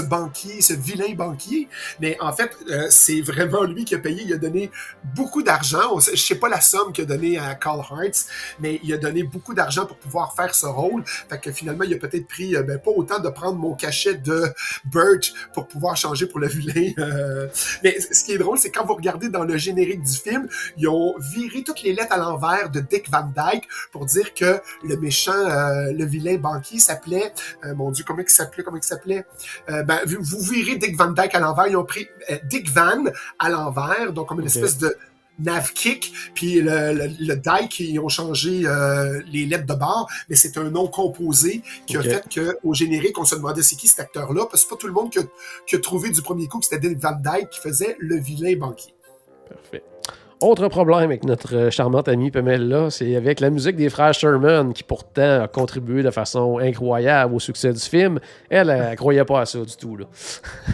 banquier, 0.00 0.60
ce 0.60 0.74
vilain 0.74 1.14
banquier. 1.14 1.68
Mais 2.00 2.16
en 2.20 2.32
fait, 2.32 2.56
euh, 2.70 2.86
c'est 2.90 3.20
vraiment 3.20 3.64
lui 3.64 3.84
qui 3.84 3.94
a 3.94 3.98
payé. 3.98 4.22
Il 4.24 4.32
a 4.32 4.38
donné 4.38 4.70
beaucoup 5.16 5.42
d'argent. 5.42 5.98
Je 5.98 6.16
sais 6.16 6.36
pas 6.36 6.48
la 6.48 6.60
somme 6.60 6.92
qu'il 6.92 7.04
a 7.04 7.06
donné 7.06 7.38
à 7.38 7.54
Carl 7.54 7.80
Hearts, 7.80 8.26
mais 8.60 8.80
il 8.82 8.92
a 8.92 8.96
donné 8.96 9.22
beaucoup 9.22 9.54
d'argent 9.54 9.86
pour 9.86 9.96
pouvoir 9.96 10.34
faire 10.34 10.54
ce 10.54 10.66
rôle. 10.66 11.04
Fait 11.06 11.52
finalement, 11.52 11.84
il 11.84 11.94
a 11.94 11.98
peut-être 11.98 12.26
pris 12.26 12.56
euh, 12.56 12.62
ben, 12.62 12.78
pas 12.78 12.90
autant 12.90 13.18
de 13.18 13.28
prendre 13.28 13.58
mon 13.58 13.74
cachet 13.74 14.14
de 14.14 14.44
Birch 14.84 15.32
pour 15.52 15.66
pouvoir 15.66 15.96
changer 15.96 16.26
pour 16.26 16.40
le 16.40 16.48
vilain. 16.48 16.92
Euh. 16.98 17.48
Mais 17.82 17.98
ce 18.00 18.24
qui 18.24 18.32
est 18.32 18.38
drôle, 18.38 18.58
c'est 18.58 18.70
quand 18.70 18.84
vous 18.84 18.94
regardez 18.94 19.28
dans 19.28 19.44
le 19.44 19.56
générique 19.56 20.02
du 20.02 20.16
film, 20.16 20.48
ils 20.76 20.88
ont 20.88 21.14
viré 21.18 21.62
toutes 21.62 21.82
les 21.82 21.92
lettres 21.92 22.12
à 22.12 22.16
l'envers 22.16 22.70
de 22.70 22.80
Dick 22.80 23.10
Van 23.10 23.24
Dyke 23.24 23.68
pour 23.92 24.06
dire 24.06 24.34
que 24.34 24.60
le 24.84 24.96
méchant, 25.08 25.32
euh, 25.32 25.92
le 26.00 26.04
vilain 26.04 26.36
banquier 26.36 26.78
s'appelait, 26.78 27.32
euh, 27.64 27.74
mon 27.74 27.90
Dieu, 27.90 28.04
comment 28.06 28.22
il 28.22 28.28
s'appelait, 28.28 28.62
comment 28.64 28.76
il 28.84 28.88
s'appelait? 28.92 29.24
Euh, 29.70 29.82
ben, 29.88 29.98
vous, 30.06 30.22
vous 30.22 30.40
verrez 30.52 30.76
Dick 30.76 30.94
Van 30.96 31.10
Dyke 31.18 31.34
à 31.34 31.40
l'envers. 31.40 31.66
Ils 31.66 31.76
ont 31.76 31.84
pris 31.94 32.06
Dick 32.44 32.66
Van 32.70 33.04
à 33.38 33.48
l'envers, 33.48 34.12
donc 34.12 34.28
comme 34.28 34.40
une 34.40 34.46
espèce 34.46 34.76
de 34.78 34.90
nav 35.38 35.72
kick, 35.72 36.12
puis 36.34 36.60
le, 36.60 36.92
le, 36.98 37.06
le 37.30 37.36
Dyke, 37.36 37.78
ils 37.80 38.00
ont 38.00 38.08
changé 38.08 38.62
euh, 38.64 39.22
les 39.32 39.46
lettres 39.46 39.66
de 39.66 39.74
bord, 39.74 40.08
mais 40.28 40.34
c'est 40.34 40.58
un 40.58 40.68
nom 40.68 40.88
composé 40.88 41.62
qui 41.86 41.96
Ok. 41.96 42.06
a 42.06 42.10
fait 42.10 42.24
qu'au 42.34 42.74
générique, 42.74 43.16
on 43.18 43.24
se 43.24 43.36
demandait 43.36 43.62
c'est 43.62 43.76
qui 43.76 43.86
cet 43.86 44.00
acteur-là, 44.00 44.42
parce 44.50 44.62
que 44.64 44.68
c'est 44.68 44.74
pas 44.74 44.80
tout 44.80 44.88
le 44.88 44.92
monde 44.92 45.10
qui 45.12 45.20
a, 45.20 45.22
qui 45.66 45.76
a 45.76 45.78
trouvé 45.78 46.10
du 46.10 46.22
premier 46.22 46.48
coup 46.48 46.58
que 46.58 46.66
c'était 46.68 46.80
Dick 46.88 46.98
Van 46.98 47.16
Dyke 47.28 47.50
qui 47.50 47.60
faisait 47.60 47.94
le 48.00 48.16
vilain 48.18 48.56
banquier. 48.56 48.92
Parfait. 49.48 49.84
Autre 50.40 50.68
problème 50.68 51.00
avec 51.00 51.24
notre 51.24 51.56
euh, 51.56 51.70
charmante 51.70 52.06
amie 52.08 52.30
Pamela, 52.30 52.90
c'est 52.90 53.16
avec 53.16 53.40
la 53.40 53.50
musique 53.50 53.74
des 53.74 53.88
frères 53.88 54.14
Sherman, 54.14 54.72
qui 54.72 54.84
pourtant 54.84 55.42
a 55.42 55.48
contribué 55.48 56.04
de 56.04 56.10
façon 56.12 56.58
incroyable 56.58 57.34
au 57.34 57.40
succès 57.40 57.72
du 57.72 57.80
film. 57.80 58.20
Elle, 58.48 58.70
elle, 58.70 58.96
croyait 58.96 59.24
pas 59.24 59.40
à 59.40 59.46
ça 59.46 59.58
du 59.58 59.76
tout. 59.76 59.96
Là. 59.96 60.06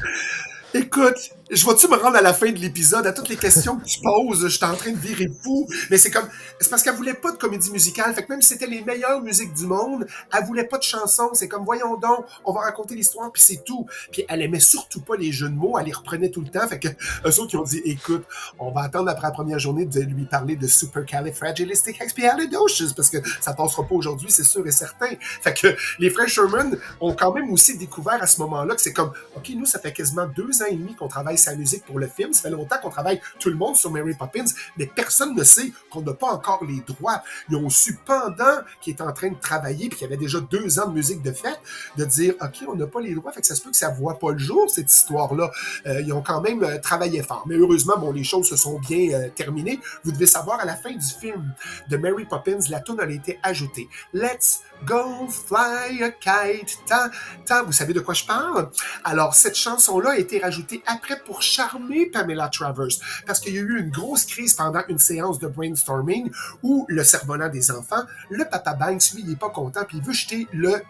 Écoute, 0.75 1.31
je 1.55 1.67
vais-tu 1.67 1.89
me 1.89 1.97
rendre 1.97 2.17
à 2.17 2.23
la 2.23 2.35
fin 2.35 2.51
de 2.51 2.59
l'épisode, 2.59 3.07
à 3.07 3.13
toutes 3.13 3.29
les 3.29 3.37
questions 3.37 3.77
que 3.77 3.85
tu 3.85 4.01
poses, 4.01 4.43
je 4.43 4.49
suis 4.49 4.65
en 4.65 4.75
train 4.75 4.91
de 4.91 4.99
virer 4.99 5.31
fou, 5.43 5.69
mais 5.91 5.99
c'est 5.99 6.11
comme, 6.11 6.29
c'est 6.59 6.69
parce 6.69 6.83
qu'elle 6.83 6.95
voulait 6.95 7.15
pas 7.15 7.31
de 7.31 7.37
comédie 7.37 7.71
musicale, 7.71 8.13
fait 8.15 8.25
que 8.25 8.33
même 8.33 8.43
si 8.43 8.55
c'était 8.55 8.67
les 8.67 8.83
meilleures 8.83 9.23
musiques 9.23 9.55
du 9.55 9.67
monde, 9.67 10.05
elle 10.33 10.45
voulait 10.45 10.65
pas 10.65 10.79
de 10.79 10.83
chansons, 10.83 11.31
c'est 11.35 11.47
comme, 11.49 11.65
voyons 11.65 11.97
donc, 11.97 12.25
on 12.45 12.53
va 12.53 12.63
raconter 12.63 12.97
l'histoire, 12.97 13.31
puis 13.31 13.43
c'est 13.43 13.63
tout. 13.65 13.87
Puis 14.11 14.25
elle 14.29 14.43
aimait 14.43 14.59
surtout 14.61 15.01
pas 15.01 15.15
les 15.17 15.31
jeux 15.33 15.49
de 15.49 15.55
mots, 15.55 15.79
elle 15.79 15.87
les 15.87 15.93
reprenait 15.93 16.31
tout 16.31 16.41
le 16.41 16.49
temps, 16.49 16.67
fait 16.67 16.81
que 16.81 16.89
eux 17.27 17.41
autres 17.41 17.49
qui 17.49 17.57
ont 17.57 17.63
dit, 17.63 17.83
écoute, 17.85 18.25
on 18.59 18.73
va 18.73 18.81
attendre 18.83 19.09
après 19.11 19.29
la 19.29 19.33
première 19.33 19.61
journée 19.61 19.85
de 19.85 20.01
lui 20.01 20.25
parler 20.25 20.57
de 20.57 20.67
supercalifragilisticexpialidocious, 20.67 22.95
parce 22.97 23.11
que 23.11 23.19
ça 23.41 23.53
passera 23.53 23.85
pas 23.85 23.95
aujourd'hui, 23.95 24.31
c'est 24.31 24.45
sûr 24.45 24.67
et 24.67 24.73
certain. 24.73 25.11
Fait 25.43 25.55
que 25.55 25.77
les 25.99 26.11
frères 26.11 26.29
Sherman 26.29 26.77
ont 27.01 27.15
quand 27.15 27.33
même 27.33 27.51
aussi 27.53 27.79
découvert 27.79 28.23
à 28.23 28.27
ce 28.27 28.41
moment-là 28.41 28.75
que 28.75 28.83
c'est 28.83 28.93
comme, 28.93 29.13
OK, 29.37 29.51
nous, 29.57 29.67
ça 29.67 29.79
fait 29.79 29.93
quasiment 29.93 30.27
deux 30.27 30.63
ans 30.63 30.67
et 30.69 30.75
demi 30.75 30.95
qu'on 30.95 31.09
travaille 31.09 31.39
sa 31.45 31.55
musique 31.55 31.85
pour 31.85 31.99
le 31.99 32.09
film. 32.09 32.33
Ça 32.33 32.43
fait 32.43 32.51
longtemps 32.51 32.77
qu'on 32.83 32.91
travaille 32.91 33.21
tout 33.39 33.49
le 33.49 33.57
monde 33.57 33.77
sur 33.77 33.91
Mary 33.91 34.15
Poppins, 34.15 34.45
mais 34.77 34.87
personne 34.87 35.35
ne 35.35 35.45
sait 35.45 35.73
qu'on 35.91 36.03
n'a 36.03 36.15
pas 36.15 36.29
encore 36.29 36.65
les 36.65 36.81
droits. 36.81 37.23
Ils 37.49 37.57
ont 37.57 37.71
su 37.71 37.99
pendant 38.05 38.59
qu'il 38.81 38.95
est 38.95 39.01
en 39.01 39.13
train 39.13 39.31
de 39.31 39.39
travailler, 39.39 39.89
puis 39.89 39.99
qu'il 39.99 40.09
y 40.09 40.13
avait 40.13 40.21
déjà 40.21 40.41
deux 40.41 40.79
ans 40.79 40.89
de 40.89 40.95
musique 40.95 41.23
de 41.23 41.33
fête, 41.33 41.61
de 41.97 42.05
dire, 42.05 42.35
OK, 42.41 42.65
on 42.69 42.75
n'a 42.75 42.87
pas 42.87 43.01
les 43.01 43.15
droits, 43.15 43.33
fait 43.33 43.41
que 43.41 43.47
ça 43.47 43.55
se 43.55 43.63
peut 43.63 43.71
que 43.71 43.77
ça 43.77 43.91
voit 43.91 44.19
pas 44.19 44.33
le 44.33 44.39
jour, 44.39 44.71
cette 44.71 44.93
histoire-là. 44.93 45.51
Euh, 45.87 46.01
ils 46.01 46.13
ont 46.13 46.23
quand 46.23 46.41
même 46.41 46.63
euh, 46.63 46.79
travaillé 46.79 47.23
fort. 47.23 47.45
Mais 47.47 47.57
heureusement, 47.57 47.97
bon, 47.99 48.13
les 48.13 48.25
choses 48.25 48.49
se 48.49 48.57
sont 48.57 48.79
bien 48.79 49.13
euh, 49.13 49.29
terminées. 49.29 49.81
Vous 50.05 50.13
devez 50.13 50.27
savoir, 50.27 50.61
à 50.61 50.65
la 50.65 50.77
fin 50.77 50.91
du 50.91 51.07
film 51.07 51.53
de 51.89 51.97
Mary 51.97 52.25
Poppins, 52.25 52.59
la 52.71 52.81
tune 52.81 53.01
a 53.01 53.09
été 53.11 53.39
ajoutée. 53.43 53.89
Let's 54.13 54.61
go 54.87 55.29
fly 55.29 56.03
a 56.03 56.11
kite. 56.11 56.79
Ta, 56.87 57.11
ta. 57.45 57.63
Vous 57.63 57.73
savez 57.73 57.93
de 57.93 58.01
quoi 58.01 58.15
je 58.15 58.25
parle? 58.25 58.71
Alors, 59.05 59.35
cette 59.35 59.57
chanson-là 59.57 60.11
a 60.13 60.17
été 60.17 60.39
rajoutée 60.39 60.83
après 60.87 61.19
pour 61.25 61.43
charmer 61.43 62.07
Pamela 62.07 62.49
Travers. 62.49 62.89
Parce 63.27 63.41
qu'il 63.41 63.55
y 63.55 63.59
a 63.59 63.63
eu 63.63 63.79
une 63.81 63.91
grosse 63.91 64.25
crise 64.25 64.55
pendant 64.55 64.83
une 64.89 64.99
séance 64.99 65.39
de 65.39 65.47
brainstorming 65.47 66.31
où 66.63 66.87
le 66.89 67.05
cerf-volant 67.05 67.49
des 67.49 67.71
enfants, 67.71 68.03
le 68.31 68.45
papa 68.45 68.75
Banks, 68.75 69.13
lui, 69.15 69.23
il 69.27 69.33
est 69.33 69.39
pas 69.39 69.51
content 69.51 69.85
puis 69.87 69.99
il 69.99 70.03
veut 70.03 70.13
jeter 70.13 70.47
le 70.53 70.83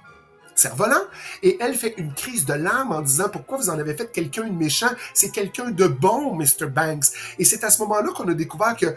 cerf-volant. 0.55 1.03
Et 1.43 1.57
elle 1.61 1.75
fait 1.75 1.95
une 1.97 2.13
crise 2.15 2.45
de 2.45 2.55
larmes 2.55 2.93
en 2.93 3.01
disant 3.01 3.29
pourquoi 3.29 3.59
vous 3.59 3.71
en 3.71 3.79
avez 3.79 3.95
fait 3.95 4.11
quelqu'un 4.13 4.45
de 4.45 4.53
méchant? 4.53 4.91
C'est 5.13 5.31
quelqu'un 5.31 5.71
de 5.71 5.87
bon, 5.87 6.35
Mr. 6.35 6.67
Banks. 6.67 7.07
Et 7.39 7.45
c'est 7.45 7.65
à 7.65 7.71
ce 7.71 7.81
moment-là 7.83 8.13
qu'on 8.15 8.29
a 8.29 8.35
découvert 8.35 8.77
que 8.77 8.95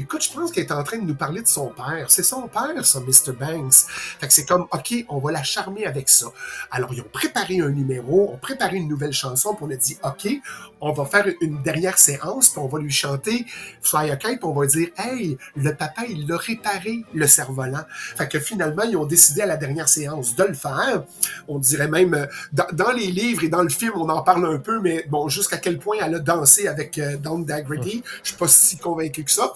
Écoute, 0.00 0.22
je 0.24 0.32
pense 0.32 0.50
qu'elle 0.50 0.64
est 0.64 0.72
en 0.72 0.82
train 0.82 0.96
de 0.96 1.04
nous 1.04 1.14
parler 1.14 1.42
de 1.42 1.46
son 1.46 1.68
père. 1.68 2.06
C'est 2.08 2.22
son 2.22 2.48
père, 2.48 2.86
ça, 2.86 3.00
Mr. 3.00 3.32
Banks. 3.38 3.74
Fait 4.18 4.28
que 4.28 4.32
c'est 4.32 4.46
comme, 4.46 4.62
OK, 4.72 4.94
on 5.10 5.18
va 5.18 5.30
la 5.30 5.42
charmer 5.42 5.84
avec 5.84 6.08
ça. 6.08 6.26
Alors, 6.70 6.94
ils 6.94 7.02
ont 7.02 7.10
préparé 7.12 7.60
un 7.60 7.68
numéro, 7.68 8.32
ont 8.32 8.38
préparé 8.38 8.78
une 8.78 8.88
nouvelle 8.88 9.12
chanson, 9.12 9.54
puis 9.54 9.66
on 9.68 9.70
a 9.70 9.76
dit, 9.76 9.98
OK, 10.02 10.26
on 10.80 10.92
va 10.92 11.04
faire 11.04 11.26
une 11.42 11.62
dernière 11.62 11.98
séance, 11.98 12.48
puis 12.48 12.60
on 12.60 12.66
va 12.66 12.78
lui 12.78 12.90
chanter 12.90 13.44
Fly 13.82 14.10
a 14.10 14.16
Kite, 14.16 14.38
puis 14.40 14.48
on 14.48 14.54
va 14.54 14.66
dire, 14.66 14.88
hey, 14.96 15.36
le 15.54 15.74
papa, 15.74 16.04
il 16.08 16.26
l'a 16.26 16.38
réparé, 16.38 17.04
le 17.12 17.26
cerf-volant. 17.26 17.84
Fait 17.90 18.26
que 18.26 18.40
finalement, 18.40 18.84
ils 18.84 18.96
ont 18.96 19.04
décidé 19.04 19.42
à 19.42 19.46
la 19.46 19.58
dernière 19.58 19.90
séance 19.90 20.34
de 20.34 20.44
le 20.44 20.54
faire. 20.54 21.04
On 21.46 21.58
dirait 21.58 21.88
même, 21.88 22.14
euh, 22.14 22.26
dans, 22.72 22.92
les 22.92 23.08
livres 23.08 23.44
et 23.44 23.48
dans 23.48 23.62
le 23.62 23.68
film, 23.68 23.92
on 23.96 24.08
en 24.08 24.22
parle 24.22 24.46
un 24.46 24.58
peu, 24.58 24.80
mais 24.80 25.04
bon, 25.10 25.28
jusqu'à 25.28 25.58
quel 25.58 25.78
point 25.78 25.98
elle 26.02 26.14
a 26.14 26.20
dansé 26.20 26.68
avec 26.68 26.98
euh, 26.98 27.18
Don 27.18 27.40
Daggerty, 27.40 28.02
je 28.22 28.28
suis 28.30 28.38
pas 28.38 28.48
si 28.48 28.78
convaincu 28.78 29.24
que 29.24 29.30
ça, 29.30 29.52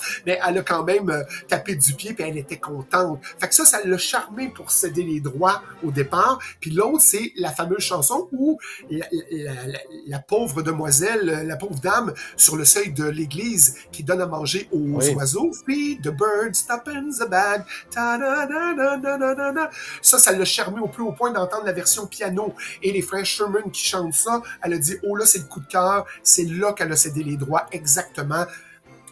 elle 0.47 0.59
a 0.59 0.63
quand 0.63 0.85
même 0.85 1.11
euh, 1.11 1.23
tapé 1.49 1.75
du 1.75 1.95
pied, 1.95 2.15
puis 2.15 2.25
elle 2.25 2.39
était 2.39 2.59
contente. 2.59 3.21
Fait 3.39 3.49
que 3.49 3.55
ça, 3.55 3.65
ça 3.65 3.81
l'a 3.85 3.99
charmé 3.99 4.49
pour 4.49 4.71
céder 4.71 5.03
les 5.03 5.21
droits 5.21 5.63
au 5.85 5.91
départ. 5.91 6.39
Puis 6.61 6.71
l'autre, 6.71 7.03
c'est 7.03 7.33
la 7.37 7.51
fameuse 7.51 7.81
chanson 7.83 8.29
où 8.33 8.59
la, 8.91 9.07
la- 9.31 9.53
la- 9.67 9.79
la 10.07 10.19
pauvre 10.19 10.63
demoiselle, 10.63 11.29
euh, 11.29 11.43
la 11.45 11.57
pauvre 11.57 11.79
dame 11.81 12.13
sur 12.37 12.57
le 12.57 12.65
seuil 12.65 12.93
de 12.93 13.05
l'église 13.05 13.77
qui 13.93 14.03
donne 14.05 14.21
à 14.21 14.27
manger 14.27 14.69
aux 14.73 14.79
Oui. 14.79 15.15
oiseaux, 15.15 15.51
feed 15.67 16.03
the 16.03 16.11
bird, 16.11 16.55
stop 16.55 16.89
in 16.89 17.09
the 17.11 17.29
bag, 17.29 17.63
ta 17.91 18.19
da 18.19 18.47
da 18.47 19.53
da. 19.53 19.71
Ça, 20.03 20.19
ça 20.19 20.33
l'a 20.33 20.45
charmé 20.45 20.81
au 20.81 20.89
plus 20.89 21.03
haut 21.03 21.13
point 21.13 21.31
d'entendre 21.33 21.65
la 21.65 21.73
version 21.73 22.07
piano. 22.07 22.55
Et 22.83 22.93
les 22.93 23.03
frères 23.03 23.25
Sherman 23.27 23.71
qui 23.71 23.85
chantent 23.85 24.15
ça, 24.15 24.43
elle 24.63 24.75
a 24.75 24.79
dit, 24.79 24.97
oh 25.03 25.17
là, 25.17 25.27
c'est 25.27 25.39
le 25.39 25.45
coup 25.45 25.61
de 25.61 25.67
cœur, 25.67 26.07
c'est 26.23 26.45
là 26.45 26.73
qu'elle 26.73 26.93
a 26.93 26.97
cédé 26.97 27.23
les 27.23 27.37
droits 27.37 27.67
exactement. 27.73 28.45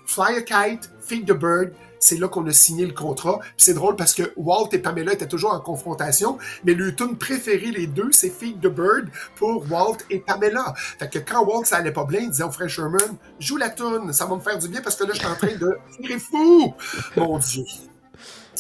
Fly 0.07 0.37
a 0.37 0.43
kite, 0.43 0.91
feed 1.03 1.27
the 1.27 1.33
bird, 1.33 1.73
c'est 1.99 2.19
là 2.19 2.29
qu'on 2.29 2.47
a 2.47 2.53
signé 2.53 2.85
le 2.85 2.93
contrat. 2.93 3.39
Puis 3.41 3.53
C'est 3.59 3.75
drôle 3.75 3.97
parce 3.97 4.15
que 4.15 4.33
Walt 4.37 4.69
et 4.73 4.79
Pamela 4.79 5.13
étaient 5.13 5.29
toujours 5.29 5.53
en 5.53 5.61
confrontation, 5.61 6.39
mais 6.65 6.75
le 6.75 6.95
tune 6.95 7.17
préféré, 7.17 7.71
les 7.71 7.87
deux, 7.87 8.11
c'est 8.13 8.31
Feed 8.31 8.61
the 8.61 8.69
Bird 8.69 9.09
pour 9.37 9.65
Walt 9.71 9.99
et 10.11 10.19
Pamela. 10.19 10.75
Fait 10.77 11.09
que 11.09 11.19
quand 11.19 11.45
Walt, 11.45 11.65
ça 11.65 11.77
allait 11.77 11.93
pas 11.93 12.05
bien, 12.05 12.21
il 12.21 12.31
disait 12.31 12.45
au 12.45 12.51
frère 12.51 12.69
Sherman, 12.69 13.17
joue 13.39 13.57
la 13.57 13.71
tune, 13.71 14.13
ça 14.13 14.27
va 14.27 14.37
me 14.37 14.41
faire 14.41 14.59
du 14.59 14.69
bien 14.69 14.83
parce 14.83 14.97
que 14.97 15.05
là, 15.05 15.11
je 15.15 15.19
suis 15.19 15.29
en 15.29 15.37
train 15.37 15.57
de 15.57 15.79
tirer 15.97 16.19
fou. 16.19 16.75
Mon 17.17 17.39
Dieu. 17.39 17.65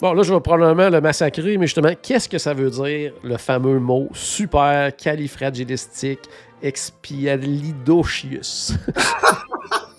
Bon, 0.00 0.14
là, 0.14 0.22
je 0.22 0.32
vais 0.32 0.40
probablement 0.40 0.88
le 0.88 1.00
massacrer, 1.00 1.58
mais 1.58 1.66
justement, 1.66 1.92
qu'est-ce 2.00 2.28
que 2.28 2.38
ça 2.38 2.54
veut 2.54 2.70
dire, 2.70 3.12
le 3.22 3.36
fameux 3.36 3.78
mot 3.78 4.08
super 4.12 4.96
califragilistique 4.96 6.20
expialidocious? 6.62 8.72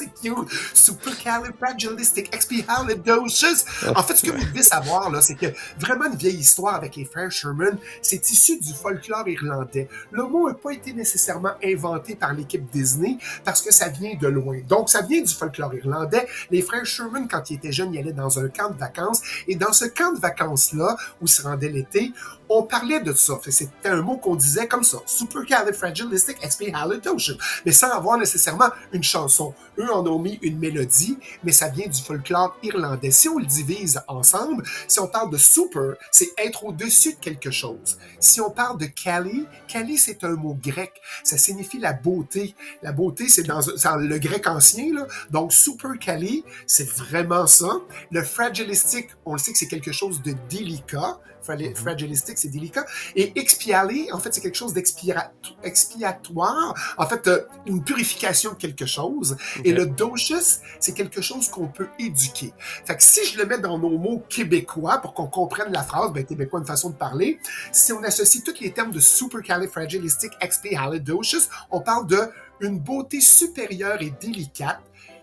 c'est 0.00 0.28
cute! 0.28 0.48
Supercalifragilisticexpialidocious. 0.74 3.64
En 3.94 4.02
fait, 4.02 4.16
ce 4.16 4.22
que 4.22 4.30
vous 4.30 4.42
devez 4.44 4.62
savoir, 4.62 5.10
là, 5.10 5.20
c'est 5.20 5.34
que 5.34 5.52
vraiment 5.78 6.06
une 6.06 6.16
vieille 6.16 6.38
histoire 6.38 6.74
avec 6.74 6.96
les 6.96 7.04
frères 7.04 7.30
Sherman, 7.30 7.76
c'est 8.02 8.30
issu 8.30 8.58
du 8.58 8.72
folklore 8.72 9.28
irlandais. 9.28 9.88
Le 10.10 10.24
mot 10.24 10.48
n'a 10.48 10.54
pas 10.54 10.72
été 10.72 10.92
nécessairement 10.92 11.52
inventé 11.62 12.16
par 12.16 12.32
l'équipe 12.32 12.68
Disney 12.70 13.18
parce 13.44 13.62
que 13.62 13.72
ça 13.72 13.88
vient 13.88 14.16
de 14.20 14.26
loin. 14.28 14.58
Donc, 14.68 14.88
ça 14.88 15.02
vient 15.02 15.22
du 15.22 15.32
folklore 15.32 15.74
irlandais. 15.74 16.26
Les 16.50 16.62
frères 16.62 16.86
Sherman, 16.86 17.28
quand 17.28 17.50
ils 17.50 17.56
étaient 17.56 17.72
jeunes, 17.72 17.92
ils 17.94 17.98
allaient 17.98 18.12
dans 18.12 18.38
un 18.38 18.48
camp 18.48 18.70
de 18.70 18.78
vacances. 18.78 19.20
Et 19.48 19.56
dans 19.56 19.72
ce 19.72 19.84
camp 19.84 20.12
de 20.12 20.20
vacances-là, 20.20 20.96
où 21.20 21.26
ils 21.26 21.28
se 21.28 21.42
rendaient 21.42 21.68
l'été, 21.68 22.12
on 22.48 22.62
parlait 22.64 23.00
de 23.00 23.12
ça. 23.12 23.38
C'était 23.48 23.88
un 23.88 24.02
mot 24.02 24.16
qu'on 24.16 24.34
disait 24.34 24.66
comme 24.66 24.82
ça. 24.82 24.98
Supercalifragilisticexpialidocious. 25.06 27.36
Mais 27.64 27.70
sans 27.72 27.90
avoir 27.90 28.18
nécessairement 28.18 28.70
une 28.92 29.04
chanson. 29.04 29.54
Eux 29.78 29.89
en 29.90 30.06
ont 30.06 30.18
mis 30.18 30.38
une 30.42 30.58
mélodie, 30.58 31.18
mais 31.44 31.52
ça 31.52 31.68
vient 31.68 31.86
du 31.86 32.00
folklore 32.00 32.56
irlandais. 32.62 33.10
Si 33.10 33.28
on 33.28 33.38
le 33.38 33.46
divise 33.46 34.00
ensemble, 34.08 34.64
si 34.88 35.00
on 35.00 35.08
parle 35.08 35.30
de 35.30 35.36
super, 35.36 35.94
c'est 36.10 36.30
être 36.38 36.64
au-dessus 36.64 37.14
de 37.14 37.18
quelque 37.18 37.50
chose. 37.50 37.98
Si 38.18 38.40
on 38.40 38.50
parle 38.50 38.78
de 38.78 38.86
Kali, 38.86 39.46
Kali 39.68 39.98
c'est 39.98 40.24
un 40.24 40.34
mot 40.34 40.56
grec. 40.60 40.92
Ça 41.24 41.38
signifie 41.38 41.78
la 41.78 41.92
beauté. 41.92 42.54
La 42.82 42.92
beauté, 42.92 43.28
c'est 43.28 43.42
dans, 43.42 43.60
c'est 43.62 43.84
dans 43.84 43.96
le 43.96 44.18
grec 44.18 44.46
ancien, 44.46 44.94
là. 44.94 45.06
Donc, 45.30 45.52
super 45.52 45.98
Kali, 45.98 46.44
c'est 46.66 46.88
vraiment 46.90 47.46
ça. 47.46 47.80
Le 48.10 48.22
fragilistic, 48.22 49.08
on 49.24 49.34
le 49.34 49.38
sait 49.38 49.52
que 49.52 49.58
c'est 49.58 49.68
quelque 49.68 49.92
chose 49.92 50.22
de 50.22 50.34
délicat. 50.48 51.18
Frali- 51.42 51.74
Fragilistic, 51.74 52.38
c'est 52.38 52.48
délicat. 52.48 52.86
Et 53.16 53.38
expialer, 53.38 54.08
en 54.12 54.18
fait, 54.18 54.34
c'est 54.34 54.40
quelque 54.40 54.56
chose 54.56 54.72
d'expiatoire. 54.74 56.74
En 56.98 57.06
fait, 57.06 57.26
euh, 57.28 57.40
une 57.66 57.82
purification 57.82 58.52
de 58.52 58.56
quelque 58.56 58.86
chose. 58.86 59.36
Et 59.64 59.72
le 59.72 59.86
docious, 59.86 60.60
c'est 60.78 60.94
quelque 60.94 61.20
chose 61.20 61.48
qu'on 61.48 61.68
peut 61.68 61.88
éduquer. 61.98 62.52
Fait 62.84 62.96
que 62.96 63.02
si 63.02 63.24
je 63.26 63.38
le 63.38 63.46
mets 63.46 63.58
dans 63.58 63.78
nos 63.78 63.98
mots 63.98 64.22
québécois 64.28 64.98
pour 64.98 65.14
qu'on 65.14 65.26
comprenne 65.26 65.72
la 65.72 65.82
phrase, 65.82 66.12
ben 66.12 66.24
québécois 66.24 66.60
une 66.60 66.66
façon 66.66 66.90
de 66.90 66.96
parler, 66.96 67.38
si 67.72 67.92
on 67.92 68.02
associe 68.02 68.42
tous 68.44 68.60
les 68.60 68.72
termes 68.72 68.92
de 68.92 69.00
supercalifragilisticexpialidocious, 69.00 71.48
on 71.70 71.80
parle 71.80 72.06
de 72.06 72.18
une 72.60 72.78
beauté 72.78 73.20
supérieure 73.20 74.02
et 74.02 74.12
délicate 74.20 74.80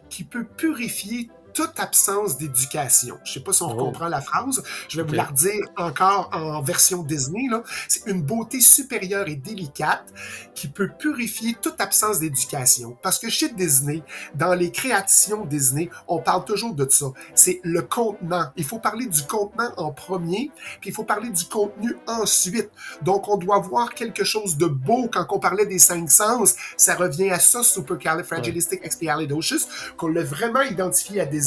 qui 0.09 0.23
peut 0.23 0.45
purifier 0.45 1.29
toute 1.57 1.79
absence 1.79 2.37
d'éducation. 2.37 3.17
Je 3.23 3.33
sais 3.33 3.39
pas 3.39 3.51
si 3.51 3.63
on 3.63 3.71
Oh. 3.71 3.85
comprend 3.85 4.09
la 4.09 4.21
phrase. 4.21 4.61
Je 4.89 5.01
vais 5.01 5.07
vous 5.07 5.15
la 5.15 5.23
redire 5.23 5.65
encore 5.75 6.29
en 6.31 6.61
version 6.61 7.01
Disney. 7.01 7.47
C'est 7.87 8.05
une 8.05 8.21
beauté 8.21 8.61
supérieure 8.61 9.27
et 9.27 9.35
délicate 9.35 10.13
qui 10.53 10.67
peut 10.67 10.91
purifier 10.99 11.55
toute 11.59 11.81
absence 11.81 12.19
d'éducation. 12.19 12.95
Parce 13.01 13.17
que 13.17 13.27
chez 13.29 13.49
Disney, 13.49 14.03
dans 14.35 14.53
les 14.53 14.71
créations 14.71 15.45
Disney, 15.45 15.89
on 16.07 16.19
parle 16.19 16.45
toujours 16.45 16.75
de 16.75 16.87
ça. 16.87 17.07
C'est 17.33 17.59
le 17.63 17.81
contenant. 17.81 18.51
Il 18.55 18.63
faut 18.63 18.77
parler 18.77 19.07
du 19.07 19.23
contenant 19.23 19.71
en 19.77 19.91
premier, 19.91 20.51
puis 20.79 20.91
il 20.91 20.93
faut 20.93 21.05
parler 21.05 21.31
du 21.31 21.45
contenu 21.45 21.95
ensuite. 22.05 22.69
Donc, 23.01 23.27
on 23.29 23.37
doit 23.37 23.57
voir 23.59 23.95
quelque 23.95 24.23
chose 24.23 24.57
de 24.57 24.67
beau. 24.67 25.09
Quand 25.11 25.25
on 25.31 25.39
parlait 25.39 25.65
des 25.65 25.79
cinq 25.79 26.11
sens, 26.11 26.53
ça 26.77 26.93
revient 26.93 27.31
à 27.31 27.39
ça, 27.39 27.63
supercalifragilisticexpialidocious, 27.63 29.65
qu'on 29.97 30.09
l'a 30.09 30.23
vraiment 30.23 30.61
identifié 30.61 31.21
à 31.21 31.25
Disney, 31.25 31.46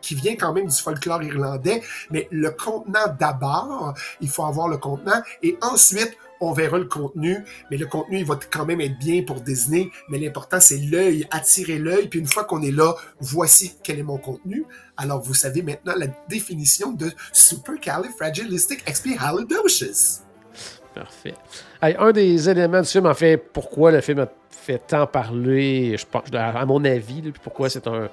qui 0.00 0.14
vient 0.14 0.36
quand 0.36 0.52
même 0.52 0.66
du 0.66 0.76
folklore 0.76 1.22
irlandais. 1.22 1.82
Mais 2.10 2.28
le 2.30 2.50
contenant 2.50 3.14
d'abord, 3.18 3.94
il 4.20 4.28
faut 4.28 4.44
avoir 4.44 4.68
le 4.68 4.78
contenant, 4.78 5.20
et 5.42 5.56
ensuite, 5.62 6.16
on 6.40 6.52
verra 6.52 6.78
le 6.78 6.84
contenu, 6.84 7.44
mais 7.70 7.76
le 7.76 7.86
contenu, 7.86 8.18
il 8.18 8.24
va 8.24 8.38
quand 8.50 8.64
même 8.64 8.80
être 8.80 8.98
bien 8.98 9.22
pour 9.22 9.40
Disney, 9.40 9.90
mais 10.08 10.18
l'important, 10.18 10.58
c'est 10.60 10.78
l'œil, 10.78 11.26
attirer 11.30 11.78
l'œil, 11.78 12.08
puis 12.08 12.20
une 12.20 12.28
fois 12.28 12.44
qu'on 12.44 12.62
est 12.62 12.70
là, 12.70 12.94
voici 13.20 13.76
quel 13.82 13.98
est 13.98 14.04
mon 14.04 14.18
contenu. 14.18 14.64
Alors, 14.96 15.20
vous 15.20 15.34
savez 15.34 15.62
maintenant 15.62 15.94
la 15.96 16.06
définition 16.28 16.92
de 16.92 17.10
supercalifragilisticexpialidocious. 17.32 20.27
Parfait. 20.94 21.34
Un 21.82 22.12
des 22.12 22.48
éléments 22.48 22.80
du 22.80 22.88
film, 22.88 23.06
en 23.06 23.14
fait, 23.14 23.36
pourquoi 23.36 23.90
le 23.92 24.00
film 24.00 24.20
a 24.20 24.28
fait 24.50 24.82
tant 24.86 25.06
parler, 25.06 25.96
je 25.96 26.04
pense, 26.04 26.24
à 26.34 26.66
mon 26.66 26.84
avis, 26.84 27.32
pourquoi 27.42 27.70
c'est 27.70 27.86
un, 27.86 28.08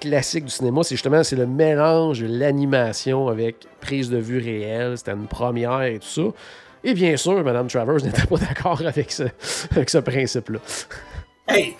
classique 0.00 0.44
du 0.44 0.50
cinéma, 0.50 0.82
c'est 0.82 0.96
justement 0.96 1.22
c'est 1.22 1.36
le 1.36 1.46
mélange 1.46 2.20
de 2.20 2.26
l'animation 2.26 3.28
avec 3.28 3.56
prise 3.80 4.10
de 4.10 4.18
vue 4.18 4.38
réelle. 4.38 4.98
C'était 4.98 5.12
une 5.12 5.28
première 5.28 5.82
et 5.82 5.98
tout 5.98 6.08
ça. 6.08 6.22
Et 6.82 6.94
bien 6.94 7.16
sûr, 7.16 7.44
Mme 7.44 7.68
Travers 7.68 7.96
n'était 8.04 8.26
pas 8.26 8.36
d'accord 8.36 8.80
avec 8.84 9.12
ce, 9.12 9.24
avec 9.70 9.90
ce 9.90 9.98
principe-là. 9.98 10.58
Hey! 11.46 11.76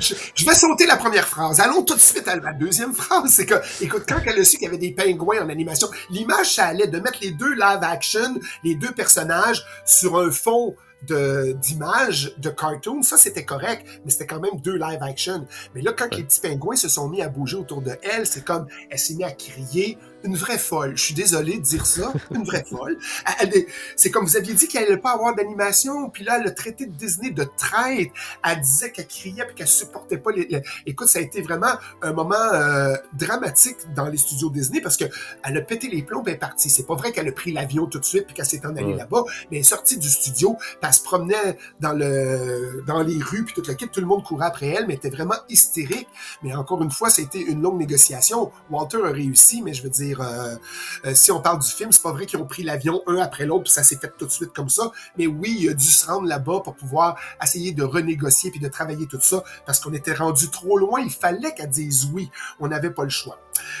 Je 0.00 0.44
vais 0.44 0.54
sauter 0.54 0.86
la 0.86 0.96
première 0.96 1.26
phrase. 1.26 1.60
Allons 1.60 1.82
tout 1.82 1.94
de 1.94 2.00
suite 2.00 2.28
à 2.28 2.36
la 2.36 2.52
deuxième 2.52 2.92
phrase. 2.92 3.30
C'est 3.30 3.46
que, 3.46 3.54
écoute, 3.80 4.04
quand 4.08 4.20
elle 4.24 4.40
a 4.40 4.44
su 4.44 4.56
qu'il 4.56 4.64
y 4.64 4.68
avait 4.68 4.78
des 4.78 4.92
pingouins 4.92 5.42
en 5.42 5.48
animation, 5.48 5.88
l'image, 6.10 6.54
ça 6.54 6.66
allait 6.66 6.86
de 6.86 6.98
mettre 7.00 7.18
les 7.22 7.30
deux 7.30 7.52
live 7.52 7.80
action, 7.82 8.34
les 8.64 8.74
deux 8.74 8.92
personnages, 8.92 9.64
sur 9.84 10.18
un 10.18 10.30
fond 10.30 10.76
de 11.08 11.56
d'images 11.60 12.34
de 12.38 12.50
cartoon, 12.50 13.02
ça 13.02 13.16
c'était 13.16 13.44
correct, 13.44 13.84
mais 14.04 14.10
c'était 14.10 14.26
quand 14.26 14.40
même 14.40 14.60
deux 14.60 14.76
live 14.76 15.02
action. 15.02 15.46
Mais 15.74 15.82
là, 15.82 15.92
quand 15.92 16.14
les 16.14 16.22
petits 16.22 16.40
pingouins 16.40 16.76
se 16.76 16.88
sont 16.88 17.08
mis 17.08 17.22
à 17.22 17.28
bouger 17.28 17.56
autour 17.56 17.82
de 17.82 17.92
elle, 18.02 18.26
c'est 18.26 18.44
comme 18.44 18.66
elle 18.90 18.98
s'est 18.98 19.14
mise 19.14 19.26
à 19.26 19.32
crier, 19.32 19.98
une 20.24 20.36
vraie 20.36 20.58
folle. 20.58 20.96
Je 20.96 21.02
suis 21.04 21.14
désolé 21.14 21.56
de 21.58 21.62
dire 21.62 21.86
ça, 21.86 22.12
une 22.34 22.44
vraie 22.44 22.64
folle. 22.68 22.98
Elle- 23.40 23.48
elle 23.52 23.56
est- 23.56 23.66
c'est 23.96 24.10
comme 24.10 24.24
vous 24.24 24.36
aviez 24.36 24.54
dit 24.54 24.68
qu'elle 24.68 24.84
allait 24.84 24.96
pas 24.96 25.12
avoir 25.12 25.34
d'animation, 25.34 26.10
puis 26.10 26.24
là, 26.24 26.38
le 26.38 26.54
traité 26.54 26.86
de 26.86 26.92
Disney 26.94 27.30
de 27.30 27.44
traite, 27.56 28.10
elle 28.44 28.60
disait 28.60 28.90
qu'elle 28.92 29.06
criait 29.06 29.44
puis 29.46 29.54
qu'elle 29.54 29.66
supportait 29.68 30.18
pas 30.18 30.30
les, 30.32 30.46
les- 30.46 30.62
Écoute, 30.86 31.08
ça 31.08 31.18
a 31.18 31.22
été 31.22 31.40
vraiment 31.42 31.72
un 32.02 32.12
moment 32.12 32.34
euh, 32.52 32.94
dramatique 33.14 33.76
dans 33.94 34.06
les 34.06 34.16
studios 34.18 34.50
Disney 34.50 34.80
parce 34.80 34.96
que 34.96 35.04
elle 35.44 35.56
a 35.56 35.60
pété 35.62 35.88
les 35.88 36.02
plombs, 36.02 36.22
elle 36.26 36.34
est 36.34 36.36
partie. 36.36 36.70
C'est 36.70 36.86
pas 36.86 36.94
vrai 36.94 37.12
qu'elle 37.12 37.28
a 37.28 37.32
pris 37.32 37.52
l'avion 37.52 37.86
tout 37.86 37.98
de 37.98 38.04
suite 38.04 38.26
puis 38.26 38.34
qu'elle 38.34 38.46
s'est 38.46 38.64
en 38.66 38.76
allée 38.76 38.94
là-bas, 38.94 39.24
mais 39.50 39.56
elle 39.58 39.60
est 39.60 39.62
sortie 39.64 39.96
du 39.98 40.08
studio, 40.08 40.56
puis 40.58 40.66
elle 40.82 40.92
se 40.92 41.02
promenait 41.02 41.58
dans 41.80 41.92
le 41.92 42.82
dans 42.86 43.02
les 43.02 43.18
rues 43.22 43.44
puis 43.44 43.54
toute 43.54 43.68
la 43.68 43.74
kit, 43.74 43.88
tout 43.88 44.00
le 44.00 44.06
monde 44.06 44.22
courait 44.24 44.46
après 44.46 44.66
elle, 44.66 44.86
mais 44.86 44.94
elle 44.94 44.98
était 44.98 45.10
vraiment 45.10 45.36
hystérique. 45.48 46.08
Mais 46.42 46.54
encore 46.54 46.82
une 46.82 46.90
fois, 46.90 47.08
été 47.22 47.40
une 47.40 47.62
longue 47.62 47.78
négociation. 47.78 48.50
Walter 48.70 48.98
a 49.04 49.10
réussi, 49.10 49.62
mais 49.62 49.74
je 49.74 49.82
veux 49.82 49.90
dire, 49.90 50.11
euh, 50.20 50.56
euh, 51.04 51.14
si 51.14 51.30
on 51.32 51.40
parle 51.40 51.60
du 51.60 51.68
film, 51.68 51.92
c'est 51.92 52.02
pas 52.02 52.12
vrai 52.12 52.26
qu'ils 52.26 52.38
ont 52.38 52.46
pris 52.46 52.62
l'avion 52.62 53.02
un 53.06 53.16
après 53.16 53.46
l'autre, 53.46 53.64
puis 53.64 53.72
ça 53.72 53.82
s'est 53.82 53.96
fait 53.96 54.12
tout 54.16 54.26
de 54.26 54.30
suite 54.30 54.52
comme 54.52 54.68
ça. 54.68 54.90
Mais 55.16 55.26
oui, 55.26 55.56
il 55.60 55.68
a 55.70 55.74
dû 55.74 55.86
se 55.86 56.06
rendre 56.06 56.28
là-bas 56.28 56.60
pour 56.64 56.74
pouvoir 56.74 57.16
essayer 57.42 57.72
de 57.72 57.82
renégocier 57.82 58.50
puis 58.50 58.60
de 58.60 58.68
travailler 58.68 59.06
tout 59.06 59.20
ça, 59.20 59.42
parce 59.66 59.80
qu'on 59.80 59.92
était 59.92 60.14
rendu 60.14 60.50
trop 60.50 60.78
loin. 60.78 61.00
Il 61.00 61.10
fallait 61.10 61.54
qu'elle 61.54 61.70
dise 61.70 62.08
oui. 62.12 62.30
On 62.60 62.68
n'avait 62.68 62.90
pas 62.90 63.04
le 63.04 63.10
choix. 63.10 63.38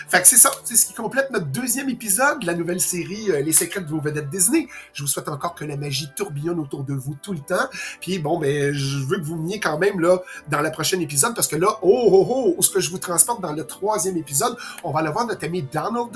Fait 0.08 0.20
que 0.20 0.28
c'est 0.28 0.36
ça, 0.36 0.50
c'est 0.64 0.76
ce 0.76 0.86
qui 0.86 0.94
complète 0.94 1.30
notre 1.30 1.46
deuxième 1.46 1.88
épisode 1.88 2.40
de 2.40 2.46
la 2.46 2.54
nouvelle 2.54 2.80
série 2.80 3.30
euh, 3.30 3.40
Les 3.40 3.52
secrets 3.52 3.80
de 3.80 3.88
vos 3.88 4.00
vedettes 4.00 4.28
Disney. 4.28 4.68
Je 4.92 5.02
vous 5.02 5.08
souhaite 5.08 5.28
encore 5.28 5.54
que 5.54 5.64
la 5.64 5.76
magie 5.76 6.08
tourbillonne 6.14 6.58
autour 6.58 6.84
de 6.84 6.94
vous 6.94 7.16
tout 7.22 7.32
le 7.32 7.40
temps. 7.40 7.68
Puis 8.00 8.18
bon, 8.18 8.38
ben, 8.38 8.72
je 8.72 8.98
veux 8.98 9.18
que 9.18 9.24
vous 9.24 9.36
veniez 9.36 9.60
quand 9.60 9.78
même 9.78 10.00
là 10.00 10.18
dans 10.48 10.60
le 10.60 10.70
prochain 10.70 11.00
épisode 11.00 11.34
parce 11.34 11.48
que 11.48 11.56
là, 11.56 11.78
oh 11.82 12.08
oh 12.12 12.26
oh, 12.28 12.54
où 12.56 12.60
est-ce 12.60 12.70
que 12.70 12.80
je 12.80 12.90
vous 12.90 12.98
transporte 12.98 13.40
dans 13.40 13.52
le 13.52 13.66
troisième 13.66 14.16
épisode, 14.16 14.56
on 14.84 14.92
va 14.92 15.00
aller 15.00 15.10
voir 15.10 15.26
notre 15.26 15.44
ami 15.44 15.62
Donald 15.62 16.12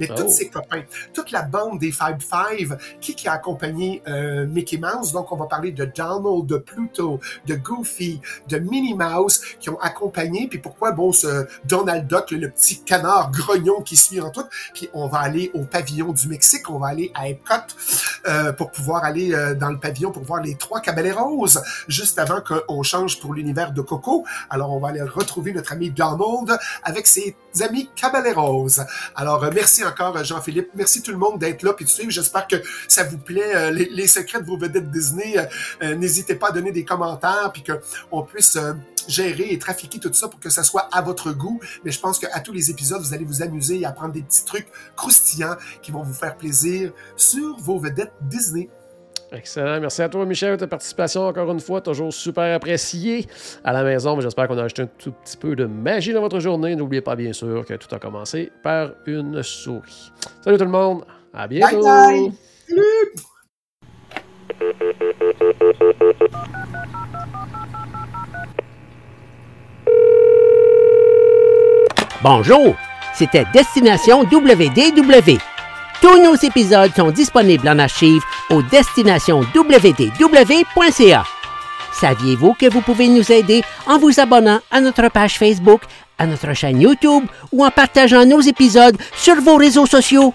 mais 0.00 0.08
Oh. 0.10 0.14
tous 0.22 0.28
ses 0.28 0.48
copains, 0.48 0.82
toute 1.12 1.30
la 1.30 1.42
bande 1.42 1.78
des 1.78 1.92
Five 1.92 2.18
Five, 2.20 2.78
qui 3.00 3.14
qui 3.14 3.28
a 3.28 3.32
accompagné 3.32 4.02
euh, 4.08 4.46
Mickey 4.46 4.78
Mouse. 4.78 5.12
Donc 5.12 5.32
on 5.32 5.36
va 5.36 5.46
parler 5.46 5.72
de 5.72 5.84
Donald, 5.84 6.46
de 6.46 6.58
Pluto, 6.58 7.20
de 7.46 7.54
Goofy, 7.54 8.20
de 8.48 8.58
Minnie 8.58 8.94
Mouse 8.94 9.40
qui 9.60 9.68
ont 9.70 9.78
accompagné. 9.80 10.48
Puis 10.48 10.58
pourquoi 10.58 10.92
bon 10.92 11.12
ce 11.12 11.46
Donald 11.64 12.06
Duck, 12.06 12.30
le, 12.30 12.38
le 12.38 12.50
petit 12.50 12.82
canard 12.82 13.30
grognon 13.30 13.82
qui 13.82 13.96
suit 13.96 14.20
en 14.20 14.30
tout. 14.30 14.44
Puis 14.74 14.88
on 14.94 15.08
va 15.08 15.18
aller 15.18 15.50
au 15.54 15.64
pavillon 15.64 16.12
du 16.12 16.28
Mexique, 16.28 16.70
on 16.70 16.78
va 16.78 16.88
aller 16.88 17.10
à 17.14 17.28
Epcot 17.28 17.54
euh, 18.26 18.52
pour 18.52 18.70
pouvoir 18.70 19.04
aller 19.04 19.34
euh, 19.34 19.54
dans 19.54 19.70
le 19.70 19.78
pavillon 19.78 20.12
pour 20.12 20.22
voir 20.24 20.42
les 20.42 20.54
trois 20.56 20.80
Caballeros 20.80 21.58
juste 21.88 22.18
avant 22.18 22.40
qu'on 22.40 22.82
change 22.82 23.20
pour 23.20 23.34
l'univers 23.34 23.72
de 23.72 23.80
Coco. 23.80 24.24
Alors 24.50 24.72
on 24.72 24.78
va 24.78 24.88
aller 24.88 25.02
retrouver 25.02 25.52
notre 25.52 25.72
ami 25.72 25.90
Donald 25.90 26.58
avec 26.84 27.06
ses 27.06 27.36
amis 27.60 27.90
Caballeros. 27.94 28.80
Alors 29.14 29.45
merci 29.52 29.84
encore 29.84 30.16
euh, 30.16 30.24
Jean-Philippe, 30.24 30.70
merci 30.74 31.02
tout 31.02 31.10
le 31.10 31.18
monde 31.18 31.38
d'être 31.38 31.62
là 31.62 31.72
puis 31.72 31.84
de 31.84 31.90
suivre. 31.90 32.10
J'espère 32.10 32.46
que 32.46 32.56
ça 32.88 33.04
vous 33.04 33.18
plaît 33.18 33.54
euh, 33.54 33.70
les, 33.70 34.06
secrets 34.06 34.40
de 34.40 34.46
vos 34.46 34.56
vedettes 34.56 34.90
Disney. 34.90 35.38
Euh, 35.38 35.44
euh, 35.82 35.94
N'hésitez 35.94 36.34
pas 36.34 36.48
à 36.48 36.52
donner 36.52 36.72
des 36.72 36.84
commentaires 36.84 37.50
puis 37.52 37.62
que 37.62 37.72
on 38.10 38.22
puisse 38.22 38.56
euh, 38.56 38.72
gérer 39.08 39.48
et 39.50 39.58
trafiquer 39.58 39.98
tout 39.98 40.12
ça 40.12 40.28
pour 40.28 40.40
que 40.40 40.50
ça 40.50 40.62
soit 40.62 40.88
à 40.92 41.02
votre 41.02 41.32
goût. 41.32 41.60
Mais 41.84 41.90
je 41.90 42.00
pense 42.00 42.18
qu'à 42.18 42.40
tous 42.40 42.52
les 42.52 42.70
épisodes, 42.70 43.00
vous 43.00 43.14
allez 43.14 43.24
vous 43.24 43.42
amuser 43.42 43.80
et 43.80 43.86
apprendre 43.86 44.12
des 44.12 44.22
petits 44.22 44.44
trucs 44.44 44.68
croustillants 44.96 45.56
qui 45.82 45.90
vont 45.92 46.02
vous 46.02 46.14
faire 46.14 46.36
plaisir 46.36 46.92
sur 47.16 47.56
vos 47.58 47.78
vedettes 47.78 48.12
Disney. 48.20 48.68
Excellent. 49.32 49.80
Merci 49.80 50.02
à 50.02 50.08
toi, 50.08 50.24
Michel, 50.24 50.52
de 50.52 50.56
ta 50.56 50.66
participation 50.66 51.26
encore 51.26 51.50
une 51.50 51.60
fois. 51.60 51.80
Toujours 51.80 52.12
super 52.12 52.54
apprécié 52.54 53.26
à 53.64 53.72
la 53.72 53.82
maison. 53.82 54.16
mais 54.16 54.22
J'espère 54.22 54.46
qu'on 54.48 54.58
a 54.58 54.64
ajouté 54.64 54.82
un 54.82 54.86
tout 54.86 55.12
petit 55.12 55.36
peu 55.36 55.56
de 55.56 55.64
magie 55.66 56.12
dans 56.12 56.20
votre 56.20 56.38
journée. 56.38 56.76
N'oubliez 56.76 57.00
pas, 57.02 57.16
bien 57.16 57.32
sûr, 57.32 57.64
que 57.64 57.74
tout 57.74 57.92
a 57.94 57.98
commencé 57.98 58.52
par 58.62 58.90
une 59.06 59.42
souris. 59.42 60.12
Salut 60.42 60.58
tout 60.58 60.64
le 60.64 60.70
monde. 60.70 61.04
À 61.34 61.46
bientôt. 61.48 61.82
bye. 61.82 62.32
Salut! 62.68 62.82
Bonjour, 72.22 72.74
c'était 73.14 73.44
Destination 73.52 74.22
WDW. 74.22 75.38
Tous 76.00 76.22
nos 76.22 76.36
épisodes 76.36 76.92
sont 76.94 77.10
disponibles 77.10 77.68
en 77.68 77.78
archive 77.78 78.22
au 78.50 78.62
destinationnwdw.ca. 78.62 81.24
Saviez-vous 81.92 82.54
que 82.54 82.70
vous 82.70 82.82
pouvez 82.82 83.08
nous 83.08 83.32
aider 83.32 83.64
en 83.86 83.98
vous 83.98 84.20
abonnant 84.20 84.60
à 84.70 84.80
notre 84.80 85.08
page 85.08 85.38
Facebook, 85.38 85.80
à 86.18 86.26
notre 86.26 86.52
chaîne 86.52 86.80
YouTube 86.80 87.24
ou 87.52 87.64
en 87.64 87.70
partageant 87.70 88.26
nos 88.26 88.40
épisodes 88.40 88.96
sur 89.16 89.40
vos 89.40 89.56
réseaux 89.56 89.86
sociaux? 89.86 90.34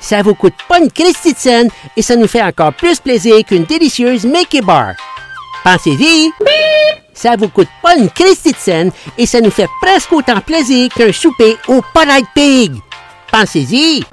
Ça 0.00 0.22
vous 0.22 0.34
coûte 0.34 0.54
pas 0.68 0.78
une 0.78 0.90
Christie 0.90 1.32
de 1.32 1.38
scène 1.38 1.70
et 1.96 2.02
ça 2.02 2.16
nous 2.16 2.26
fait 2.26 2.42
encore 2.42 2.72
plus 2.72 2.98
plaisir 2.98 3.44
qu'une 3.44 3.64
délicieuse 3.64 4.24
Mickey 4.24 4.60
Bar. 4.60 4.94
Pensez-y! 5.64 6.30
Ça 7.14 7.36
vous 7.36 7.48
coûte 7.48 7.68
pas 7.82 7.96
une 7.96 8.10
Christie 8.10 8.52
de 8.52 8.58
scène 8.58 8.90
et 9.16 9.26
ça 9.26 9.40
nous 9.40 9.50
fait 9.50 9.68
presque 9.80 10.12
autant 10.12 10.40
plaisir 10.40 10.90
qu'un 10.94 11.12
souper 11.12 11.56
au 11.68 11.80
Polite 11.94 12.26
Pig. 12.34 12.74
Pensez-y! 13.32 14.04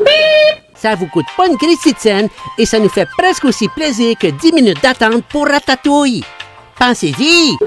Ça 0.84 0.96
vous 0.96 1.08
coûte 1.08 1.28
pas 1.38 1.48
une 1.48 1.56
scène 1.98 2.28
et 2.58 2.65
ça 2.65 2.78
nous 2.78 2.89
fait 2.89 3.08
presque 3.17 3.46
aussi 3.46 3.69
plaisir 3.69 4.17
que 4.19 4.28
10 4.28 4.52
minutes 4.52 4.84
d'attente 4.84 5.24
pour 5.30 5.48
Ratatouille. 5.48 6.26
Pensez-y! 6.78 7.58